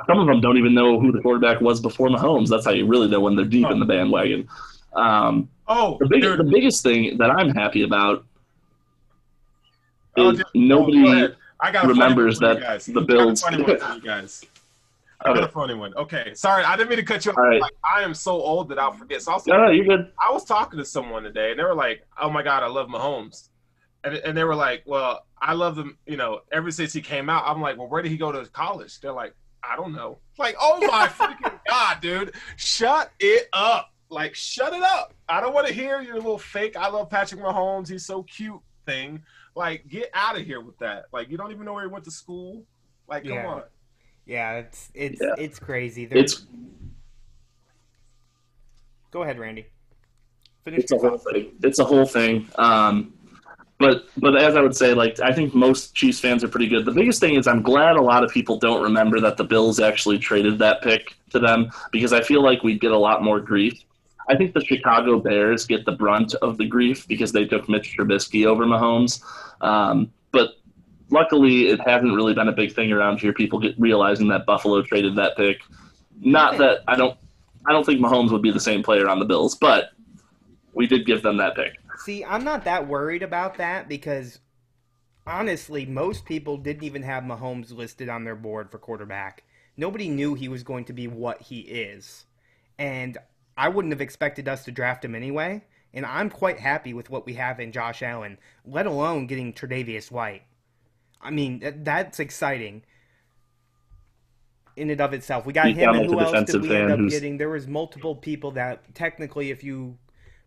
[0.06, 2.48] some of them don't even know who the quarterback was before Mahomes.
[2.48, 4.48] That's how you really know when they're deep in the bandwagon.
[4.94, 8.24] Um, Oh, the, big, the biggest thing that I'm happy about Oh,
[10.18, 11.34] is nobody.
[11.60, 14.44] Oh, got remembers that the I got a funny one for you guys.
[15.20, 15.52] I got a Okay.
[15.52, 15.92] funny one.
[15.94, 17.38] Okay, sorry, I didn't mean to cut you off.
[17.38, 17.60] Right.
[17.60, 19.20] Like, I am so old that I'll forget.
[19.22, 20.12] So I was, No, no, you're good.
[20.24, 22.88] I was talking to someone today, and they were like, "Oh my god, I love
[22.88, 23.48] Mahomes,"
[24.04, 25.98] and, and they were like, "Well, I love him.
[26.06, 28.48] You know, ever since he came out." I'm like, "Well, where did he go to
[28.50, 33.90] college?" They're like, "I don't know." Like, oh my freaking god, dude, shut it up!
[34.10, 35.14] Like, shut it up!
[35.28, 36.76] I don't want to hear your little fake.
[36.76, 37.88] I love Patrick Mahomes.
[37.88, 39.20] He's so cute thing.
[39.58, 41.06] Like, get out of here with that.
[41.12, 42.64] Like, you don't even know where he went to school.
[43.08, 43.46] Like, come Yeah.
[43.48, 43.62] on.
[44.24, 45.34] Yeah, it's it's Yeah.
[45.36, 46.06] it's crazy.
[46.06, 46.46] There's, It's
[49.10, 49.66] Go ahead, Randy.
[50.64, 51.52] Finish it's a whole thing.
[51.64, 52.46] It's a whole thing.
[52.56, 53.14] Um,
[53.78, 56.84] but but as I would say, like I think most Chiefs fans are pretty good.
[56.84, 59.80] The biggest thing is I'm glad a lot of people don't remember that the Bills
[59.80, 63.40] actually traded that pick to them because I feel like we'd get a lot more
[63.40, 63.82] grief.
[64.28, 67.96] I think the Chicago Bears get the brunt of the grief because they took Mitch
[67.96, 69.22] Trubisky over Mahomes.
[69.60, 70.54] Um, but
[71.10, 73.32] luckily, it hasn't really been a big thing around here.
[73.32, 75.60] People get realizing that Buffalo traded that pick.
[76.20, 77.16] Not that I don't,
[77.66, 79.90] I don't think Mahomes would be the same player on the Bills, but
[80.74, 81.74] we did give them that pick.
[81.98, 84.38] See, I'm not that worried about that because
[85.26, 89.44] honestly, most people didn't even have Mahomes listed on their board for quarterback.
[89.76, 92.24] Nobody knew he was going to be what he is.
[92.78, 93.18] And
[93.56, 95.64] I wouldn't have expected us to draft him anyway.
[95.94, 100.10] And I'm quite happy with what we have in Josh Allen, let alone getting Tre'Davious
[100.10, 100.42] White.
[101.20, 102.82] I mean, that- that's exciting
[104.76, 105.44] in and of itself.
[105.44, 107.36] We got You him, and who else did we end up getting?
[107.36, 109.98] There was multiple people that technically, if you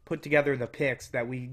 [0.06, 1.50] put together the picks that we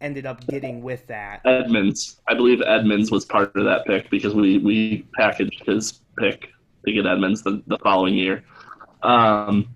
[0.00, 1.40] ended up getting with that.
[1.44, 2.20] Edmunds.
[2.28, 6.48] I believe Edmunds was part of that pick because we, we packaged his pick
[6.84, 8.44] to get Edmunds the, the following year.
[9.02, 9.68] Um,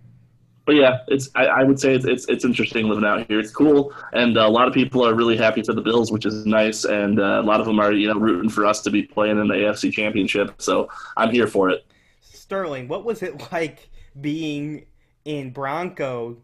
[0.70, 3.40] but yeah, it's I, I would say it's, it's, it's interesting living out here.
[3.40, 6.24] It's cool, and uh, a lot of people are really happy for the Bills, which
[6.24, 6.84] is nice.
[6.84, 9.40] And uh, a lot of them are you know rooting for us to be playing
[9.40, 10.62] in the AFC Championship.
[10.62, 11.84] So I'm here for it.
[12.20, 13.88] Sterling, what was it like
[14.20, 14.86] being
[15.24, 16.36] in Bronco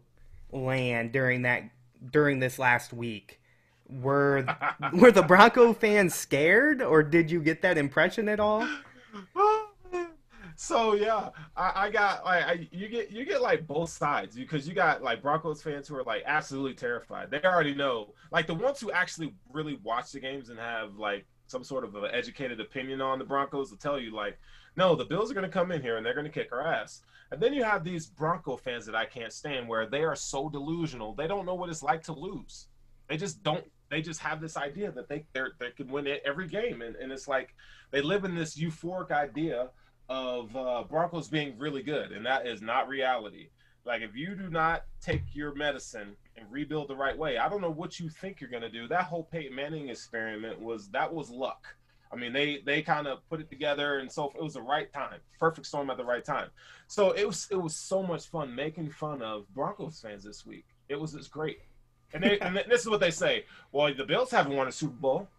[0.51, 1.63] land during that
[2.11, 3.39] during this last week?
[3.87, 4.45] Were
[4.91, 8.67] were the Bronco fans scared, or did you get that impression at all?
[10.59, 14.67] So yeah, I, I got like I, you get you get like both sides because
[14.67, 17.29] you got like Broncos fans who are like absolutely terrified.
[17.29, 21.27] They already know, like the ones who actually really watch the games and have like
[21.45, 24.39] some sort of an educated opinion on the Broncos will tell you like,
[24.75, 26.65] no, the Bills are going to come in here and they're going to kick our
[26.65, 27.03] ass.
[27.31, 30.49] And then you have these Bronco fans that I can't stand where they are so
[30.49, 31.13] delusional.
[31.13, 32.67] They don't know what it's like to lose.
[33.07, 33.63] They just don't.
[33.91, 37.27] They just have this idea that they they can win every game, and, and it's
[37.27, 37.53] like
[37.91, 39.69] they live in this euphoric idea
[40.09, 43.49] of uh, Broncos being really good, and that is not reality.
[43.85, 47.61] Like if you do not take your medicine and rebuild the right way, I don't
[47.61, 48.87] know what you think you're gonna do.
[48.87, 51.65] That whole Peyton Manning experiment was that was luck.
[52.11, 54.91] I mean, they they kind of put it together, and so it was the right
[54.91, 56.49] time, perfect storm at the right time.
[56.87, 60.65] So it was it was so much fun making fun of Broncos fans this week.
[60.89, 61.59] It was just great,
[62.13, 63.45] and they and this is what they say.
[63.71, 65.29] Well, the Bills haven't won a Super Bowl,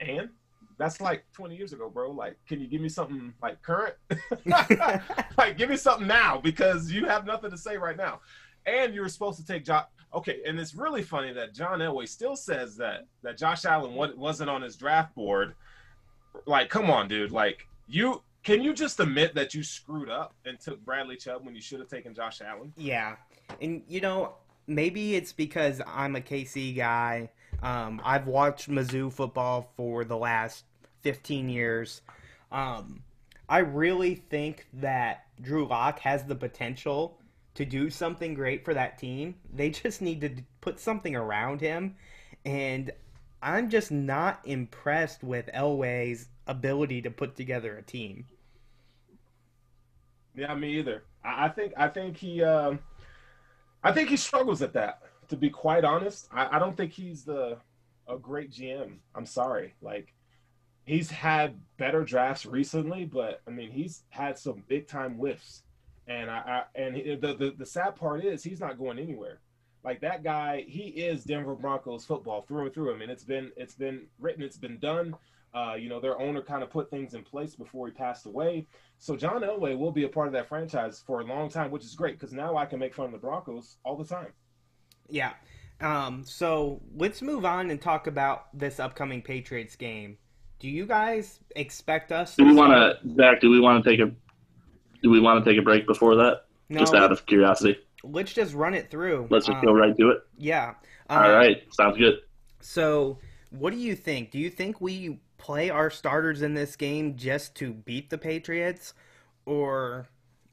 [0.00, 0.30] and
[0.78, 2.10] that's like 20 years ago, bro.
[2.10, 3.94] Like, can you give me something like current?
[5.38, 8.20] like, give me something now because you have nothing to say right now.
[8.66, 9.86] And you were supposed to take Josh.
[10.14, 14.50] Okay, and it's really funny that John Elway still says that that Josh Allen wasn't
[14.50, 15.54] on his draft board.
[16.46, 17.32] Like, come on, dude.
[17.32, 21.54] Like, you can you just admit that you screwed up and took Bradley Chubb when
[21.54, 22.72] you should have taken Josh Allen?
[22.76, 23.16] Yeah,
[23.60, 24.34] and you know
[24.66, 27.30] maybe it's because I'm a KC guy
[27.62, 30.64] um, I've watched Mizzou football for the last
[31.02, 32.02] 15 years.
[32.52, 33.02] Um,
[33.48, 37.18] I really think that Drew Lock has the potential
[37.54, 39.34] to do something great for that team.
[39.52, 40.30] They just need to
[40.60, 41.96] put something around him.
[42.44, 42.90] And
[43.42, 48.26] I'm just not impressed with Elway's ability to put together a team.
[50.34, 51.04] Yeah, me either.
[51.24, 52.78] I, think I think he um,
[53.82, 57.24] I think he struggles at that to be quite honest, I, I don't think he's
[57.24, 57.58] the
[58.08, 58.98] a great GM.
[59.14, 59.74] I'm sorry.
[59.80, 60.14] Like
[60.84, 65.62] he's had better drafts recently, but I mean he's had some big time whiffs.
[66.08, 69.40] And I, I and he, the, the the sad part is he's not going anywhere.
[69.84, 72.94] Like that guy, he is Denver Broncos football through and through.
[72.94, 75.14] I mean, it's been it's been written, it's been done.
[75.54, 78.66] Uh, you know, their owner kind of put things in place before he passed away.
[78.98, 81.84] So John Elway will be a part of that franchise for a long time, which
[81.84, 84.32] is great because now I can make fun of the Broncos all the time.
[85.08, 85.32] Yeah.
[85.80, 90.16] Um, so let's move on and talk about this upcoming Patriots game.
[90.58, 92.36] Do you guys expect us?
[92.36, 93.40] Do we want to, Zach?
[93.40, 94.10] Do we want to take a?
[95.02, 96.44] Do we want to take a break before that?
[96.68, 97.78] No, just out of curiosity.
[98.02, 99.28] Let's just run it through.
[99.30, 100.18] Let's just um, go right to it.
[100.38, 100.74] Yeah.
[101.10, 101.62] Um, All right.
[101.74, 102.14] Sounds good.
[102.60, 103.18] So,
[103.50, 104.30] what do you think?
[104.30, 108.94] Do you think we play our starters in this game just to beat the Patriots,
[109.44, 110.08] or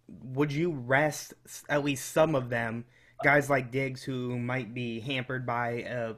[0.07, 1.33] would you rest
[1.69, 2.85] at least some of them
[3.23, 6.15] guys like Diggs who might be hampered by a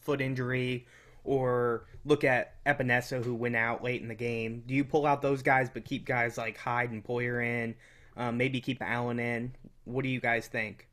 [0.00, 0.86] foot injury,
[1.24, 4.62] or look at Epenesa who went out late in the game.
[4.66, 7.74] Do you pull out those guys but keep guys like Hyde and Poyer in?
[8.16, 9.54] Um, maybe keep Allen in.
[9.84, 10.88] What do you guys think?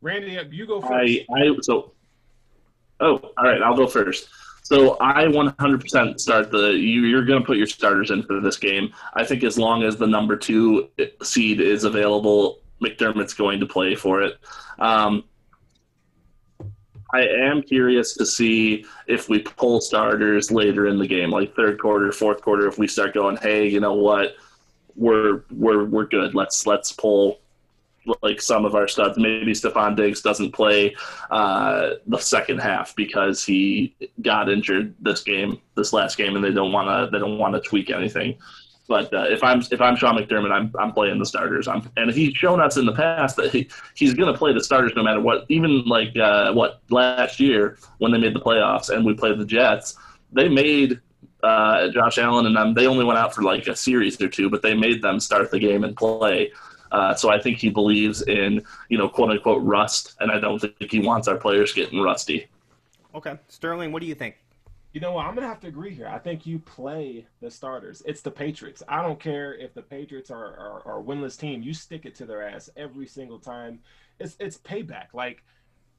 [0.00, 0.92] Randy, you go first.
[0.92, 1.92] I, I so.
[3.00, 3.62] Oh, all right.
[3.62, 4.28] I'll go first.
[4.62, 6.72] So I 100% start the.
[6.72, 8.92] You, you're going to put your starters in for this game.
[9.14, 10.88] I think as long as the number two
[11.22, 14.38] seed is available McDermott's going to play for it.
[14.78, 15.24] Um,
[17.12, 21.80] I am curious to see if we pull starters later in the game, like third
[21.80, 22.68] quarter, fourth quarter.
[22.68, 24.36] If we start going, hey, you know what,
[24.94, 26.34] we're we're we're good.
[26.34, 27.40] Let's let's pull
[28.22, 29.18] like some of our studs.
[29.18, 30.94] Maybe Stefon Diggs doesn't play
[31.30, 36.52] uh, the second half because he got injured this game, this last game, and they
[36.52, 38.36] don't want to they don't want to tweak anything.
[38.88, 41.68] But uh, if I'm if I'm Sean McDermott, I'm I'm playing the starters.
[41.68, 44.64] I'm, and he's shown us in the past that he, he's going to play the
[44.64, 45.44] starters no matter what.
[45.50, 49.44] Even like uh, what last year when they made the playoffs and we played the
[49.44, 49.96] Jets,
[50.32, 51.00] they made
[51.42, 52.72] uh, Josh Allen and them.
[52.72, 55.50] They only went out for like a series or two, but they made them start
[55.50, 56.50] the game and play.
[56.90, 60.58] Uh, so I think he believes in you know quote unquote rust, and I don't
[60.58, 62.48] think he wants our players getting rusty.
[63.14, 64.36] Okay, Sterling, what do you think?
[64.92, 65.26] You know what?
[65.26, 66.08] I'm gonna have to agree here.
[66.08, 68.02] I think you play the starters.
[68.06, 68.82] It's the Patriots.
[68.88, 71.62] I don't care if the Patriots are, are, are winless team.
[71.62, 73.80] You stick it to their ass every single time.
[74.18, 75.08] It's it's payback.
[75.12, 75.44] Like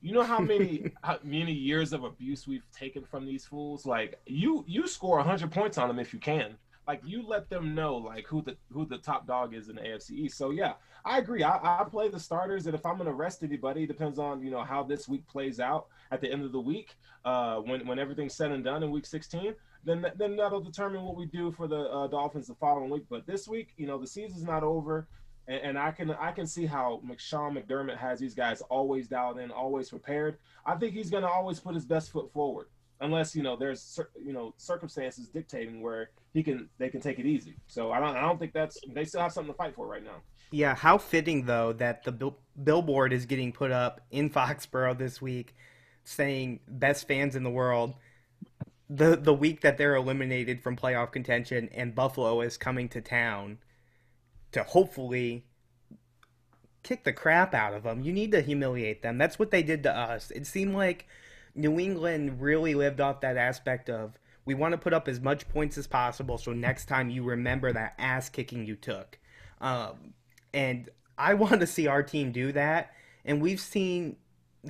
[0.01, 3.85] You know how many how many years of abuse we've taken from these fools?
[3.85, 6.57] Like you you score hundred points on them if you can.
[6.87, 9.83] Like you let them know like who the who the top dog is in the
[9.83, 10.37] AFC East.
[10.37, 10.73] So yeah,
[11.05, 11.43] I agree.
[11.43, 14.63] I, I play the starters, and if I'm gonna rest anybody, depends on you know
[14.63, 16.95] how this week plays out at the end of the week.
[17.25, 19.53] Uh, when when everything's said and done in week 16,
[19.83, 23.05] then then that'll determine what we do for the uh, Dolphins the following week.
[23.09, 25.07] But this week, you know, the season's not over
[25.49, 29.39] and, and I can I can see how Sean McDermott has these guys always dialed
[29.39, 30.37] in, always prepared.
[30.65, 32.67] I think he's going to always put his best foot forward,
[33.01, 37.25] unless you know there's you know circumstances dictating where he can they can take it
[37.25, 37.55] easy.
[37.67, 40.03] So I don't I don't think that's they still have something to fight for right
[40.03, 40.21] now.
[40.51, 45.21] Yeah, how fitting though that the bill- billboard is getting put up in Foxborough this
[45.21, 45.55] week,
[46.09, 47.93] saying best fans in the world.
[48.89, 53.59] The the week that they're eliminated from playoff contention and Buffalo is coming to town
[54.51, 55.45] to hopefully
[56.81, 58.01] kick the crap out of them.
[58.01, 59.19] You need to humiliate them.
[59.19, 60.31] That's what they did to us.
[60.31, 61.05] It seemed like
[61.53, 65.47] New England really lived off that aspect of we want to put up as much
[65.49, 69.19] points as possible so next time you remember that ass kicking you took.
[69.61, 70.15] Um,
[70.55, 70.89] and
[71.19, 72.93] I want to see our team do that.
[73.23, 74.15] And we've seen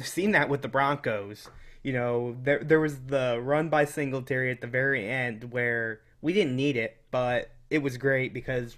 [0.02, 1.50] seen that with the Broncos.
[1.84, 6.34] You know, there there was the run by Singletary at the very end where we
[6.34, 8.78] didn't need it, but it was great because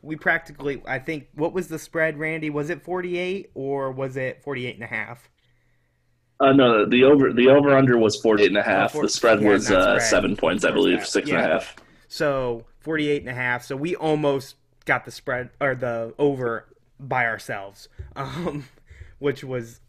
[0.00, 2.50] we practically I think what was the spread, Randy?
[2.50, 5.28] Was it 48 or was it 48 and a half?
[6.40, 8.90] Uh, no, the over the over under was 48 and a half.
[8.90, 10.02] Oh, 40, the spread yeah, was uh, spread.
[10.02, 11.36] seven points, I believe, six yeah.
[11.36, 11.76] and a half.
[12.08, 13.64] So 48 and a half.
[13.64, 16.66] So we almost got the spread or the over
[16.98, 18.64] by ourselves, um,
[19.18, 19.80] which was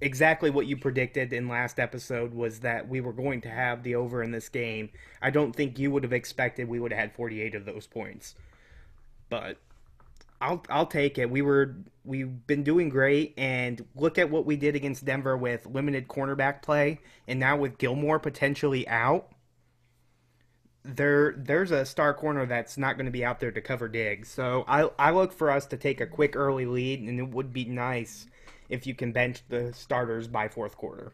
[0.00, 3.94] exactly what you predicted in last episode was that we were going to have the
[3.94, 4.90] over in this game.
[5.20, 8.34] I don't think you would have expected we would have had 48 of those points
[9.28, 9.58] but
[10.40, 11.30] I'll I'll take it.
[11.30, 15.66] We were we've been doing great, and look at what we did against Denver with
[15.66, 19.28] limited cornerback play, and now with Gilmore potentially out.
[20.84, 24.30] There, there's a star corner that's not going to be out there to cover Diggs.
[24.30, 27.52] So I, I look for us to take a quick early lead, and it would
[27.52, 28.26] be nice
[28.68, 31.12] if you can bench the starters by fourth quarter.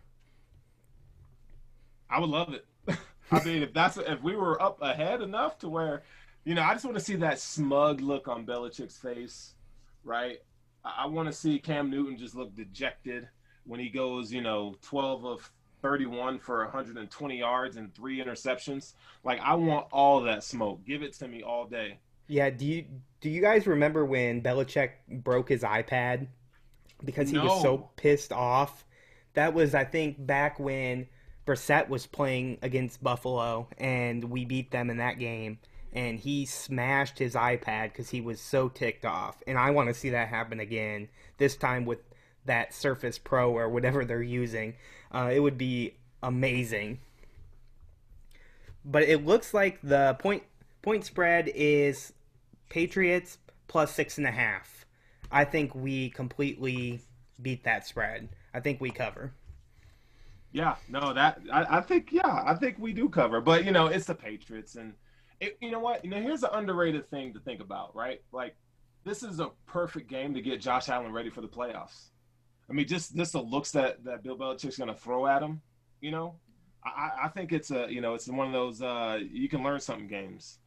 [2.11, 2.67] I would love it.
[3.31, 6.03] I mean, if that's if we were up ahead enough to where
[6.45, 9.55] you know, I just want to see that smug look on Belichick's face,
[10.05, 10.39] right?
[10.85, 13.29] I, want to see Cam Newton just look dejected
[13.65, 15.51] when he goes, you know, 12 of
[15.81, 18.93] 31 for 120 yards and three interceptions.
[19.25, 20.85] Like, I want all that smoke.
[20.85, 21.99] Give it to me all day.
[22.27, 22.51] Yeah.
[22.51, 22.85] Do you
[23.21, 26.27] do you guys remember when Belichick broke his iPad
[27.05, 27.45] because he no.
[27.45, 28.85] was so pissed off?
[29.35, 31.07] That was, I think, back when
[31.47, 35.59] Brissett was playing against Buffalo and we beat them in that game
[35.95, 39.43] and he smashed his iPad because he was so ticked off.
[39.47, 42.01] And I want to see that happen again, this time with
[42.47, 44.75] that Surface Pro or whatever they're using.
[45.13, 46.99] Uh, it would be amazing.
[48.85, 50.43] But it looks like the point
[50.83, 52.13] point spread is
[52.69, 53.39] Patriots
[53.69, 54.84] plus six and a half.
[55.31, 57.01] I think we completely
[57.43, 58.29] beat that spread.
[58.53, 59.33] I think we cover.
[60.53, 63.41] Yeah, no, that I, I think yeah, I think we do cover.
[63.41, 64.95] But you know, it's the Patriots and
[65.41, 66.05] it, you know what?
[66.05, 68.23] You know, here's an underrated thing to think about, right?
[68.33, 68.57] Like,
[69.05, 72.11] this is a perfect game to get Josh Allen ready for the playoffs.
[72.71, 75.61] I mean, just just the looks that that Bill Belichick's going to throw at him.
[76.01, 76.37] You know,
[76.85, 79.81] I, I think it's a you know it's one of those uh, you can learn
[79.81, 80.59] something games.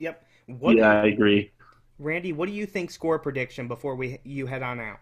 [0.00, 0.24] Yep.
[0.46, 1.52] What yeah, I agree.
[1.98, 4.98] Randy, what do you think score prediction before we you head on out?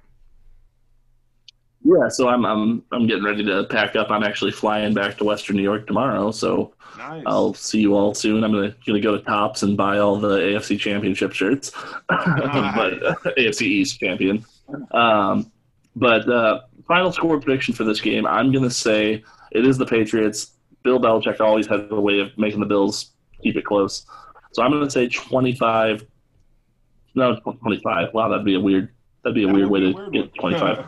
[1.84, 4.10] Yeah, so I'm I'm I'm getting ready to pack up.
[4.10, 7.22] I'm actually flying back to Western New York tomorrow, so nice.
[7.26, 8.42] I'll see you all soon.
[8.42, 11.70] I'm gonna gonna go to Tops and buy all the AFC Championship shirts,
[12.10, 12.74] nice.
[12.74, 14.44] but uh, AFC East champion.
[14.90, 15.52] Um,
[15.94, 19.22] but uh, final score prediction for this game, I'm gonna say
[19.52, 20.54] it is the Patriots.
[20.82, 24.06] Bill Belichick always has a way of making the Bills keep it close,
[24.52, 26.04] so I'm gonna say 25.
[27.16, 28.14] No, 25.
[28.14, 28.90] Wow, that'd be a weird.
[29.24, 30.86] That'd be a that weird way to weird get 25.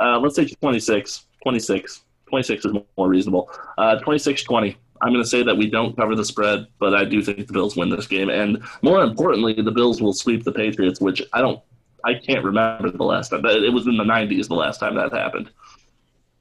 [0.00, 1.26] Uh, let's say 26.
[1.42, 2.02] 26.
[2.28, 3.50] 26 is more reasonable.
[3.76, 4.76] Uh, 26 20.
[5.00, 7.52] I'm going to say that we don't cover the spread, but I do think the
[7.52, 8.30] Bills win this game.
[8.30, 11.60] And more importantly, the Bills will sweep the Patriots, which I don't,
[12.04, 13.44] I can't remember the last time.
[13.44, 15.50] It was in the 90s the last time that happened.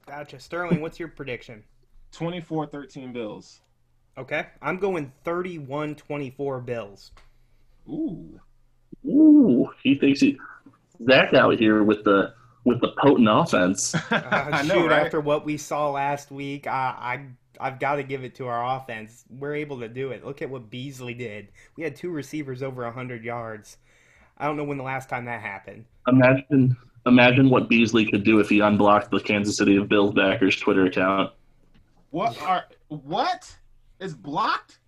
[0.08, 0.40] Gotcha.
[0.40, 1.64] Sterling, what's your prediction?
[2.14, 3.62] 24 13 Bills.
[4.18, 4.48] Okay.
[4.62, 7.12] I'm going 31 24 Bills.
[7.88, 8.40] Ooh.
[9.06, 9.70] Ooh.
[9.84, 10.40] He thinks he.
[11.08, 12.34] Zach out here with the
[12.64, 13.96] with the potent offense.
[14.12, 15.06] Uh, shoot, know, right?
[15.06, 17.26] after what we saw last week, I, I
[17.60, 19.26] I've got to give it to our offense.
[19.30, 20.26] We're able to do it.
[20.26, 21.50] Look at what Beasley did.
[21.76, 23.78] We had two receivers over hundred yards.
[24.38, 25.86] I don't know when the last time that happened.
[26.08, 26.76] Imagine
[27.06, 30.86] imagine what Beasley could do if he unblocked the Kansas City of Bills backers Twitter
[30.86, 31.32] account.
[32.12, 33.56] What are what
[34.00, 34.80] is blocked?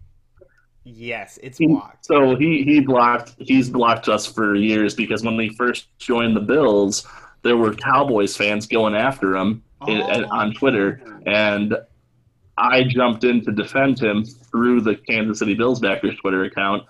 [0.96, 2.06] Yes, it's He- blocked.
[2.06, 6.42] So he he blocked he's blocked us for years because when we first joined the
[6.42, 7.08] Bills,
[7.44, 10.26] there were Cowboys fans going after him in- Oh.
[10.32, 11.78] on Twitter, and
[12.58, 16.84] I jumped in to defend him through the Kansas City Bills backers Twitter account,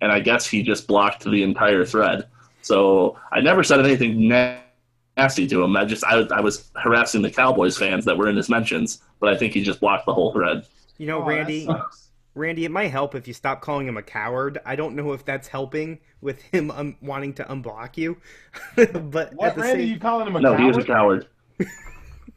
[0.00, 2.26] and I guess he just blocked the entire thread.
[2.62, 5.76] So I never said anything nasty to him.
[5.76, 9.32] I just I, I was harassing the Cowboys fans that were in his mentions, but
[9.32, 10.66] I think he just blocked the whole thread.
[10.98, 12.05] You know, Oh, that Randy, sucks.
[12.36, 14.58] Randy, it might help if you stop calling him a coward.
[14.66, 18.18] I don't know if that's helping with him um, wanting to unblock you,
[18.76, 19.82] but What at the Randy?
[19.84, 20.58] same, You calling him a coward?
[20.58, 21.26] No, he is a coward?
[21.26, 21.26] coward.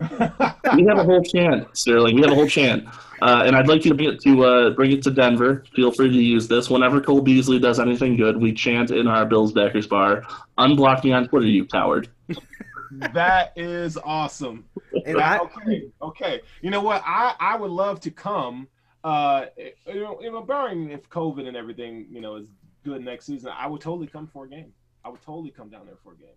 [0.78, 2.16] we have a whole chant, Sterling.
[2.16, 2.86] We have a whole chant,
[3.22, 5.66] uh, and I'd like you to bring it to uh, bring it to Denver.
[5.76, 8.38] Feel free to use this whenever Cole Beasley does anything good.
[8.38, 10.24] We chant in our Bills backers bar.
[10.58, 12.08] Unblock me on Twitter, you coward.
[13.14, 14.64] that is awesome.
[15.06, 16.42] and I, okay, okay.
[16.62, 17.04] You know what?
[17.06, 18.70] I I would love to come.
[19.04, 19.46] Uh,
[19.88, 22.48] you know, you know, barring if COVID and everything, you know, is
[22.84, 24.74] good next season, I would totally come for a game.
[25.06, 26.36] I would totally come down there for a game.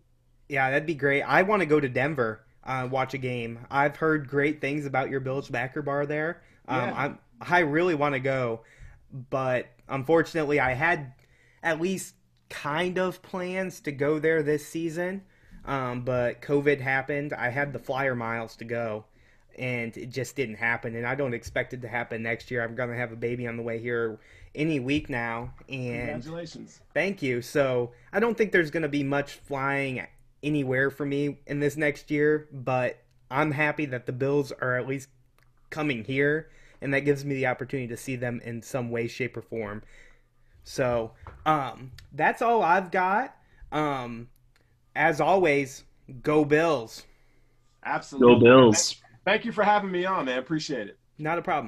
[0.48, 1.22] yeah, that'd be great.
[1.22, 3.66] I want to go to Denver, uh, watch a game.
[3.70, 6.42] I've heard great things about your Bills backer bar there.
[6.68, 6.94] Um, Yeah.
[6.96, 8.60] I'm, I really want to go,
[9.30, 11.14] but unfortunately, I had
[11.62, 12.14] at least
[12.48, 15.22] kind of plans to go there this season.
[15.64, 17.32] Um, but COVID happened.
[17.32, 19.06] I had the flyer miles to go,
[19.58, 20.94] and it just didn't happen.
[20.96, 22.62] And I don't expect it to happen next year.
[22.62, 24.18] I'm gonna have a baby on the way here
[24.54, 26.80] any week now, and Congratulations.
[26.94, 27.42] Thank you.
[27.42, 30.06] So I don't think there's going to be much flying
[30.42, 34.86] anywhere for me in this next year, but I'm happy that the Bills are at
[34.86, 35.08] least
[35.70, 36.50] coming here,
[36.80, 39.82] and that gives me the opportunity to see them in some way, shape, or form.
[40.64, 41.12] So
[41.46, 43.34] um, that's all I've got.
[43.70, 44.28] Um,
[44.94, 45.84] as always,
[46.22, 47.04] go Bills.
[47.84, 48.34] Absolutely.
[48.34, 49.01] Go Bills.
[49.24, 50.38] Thank you for having me on, man.
[50.38, 50.98] Appreciate it.
[51.18, 51.60] Not a problem.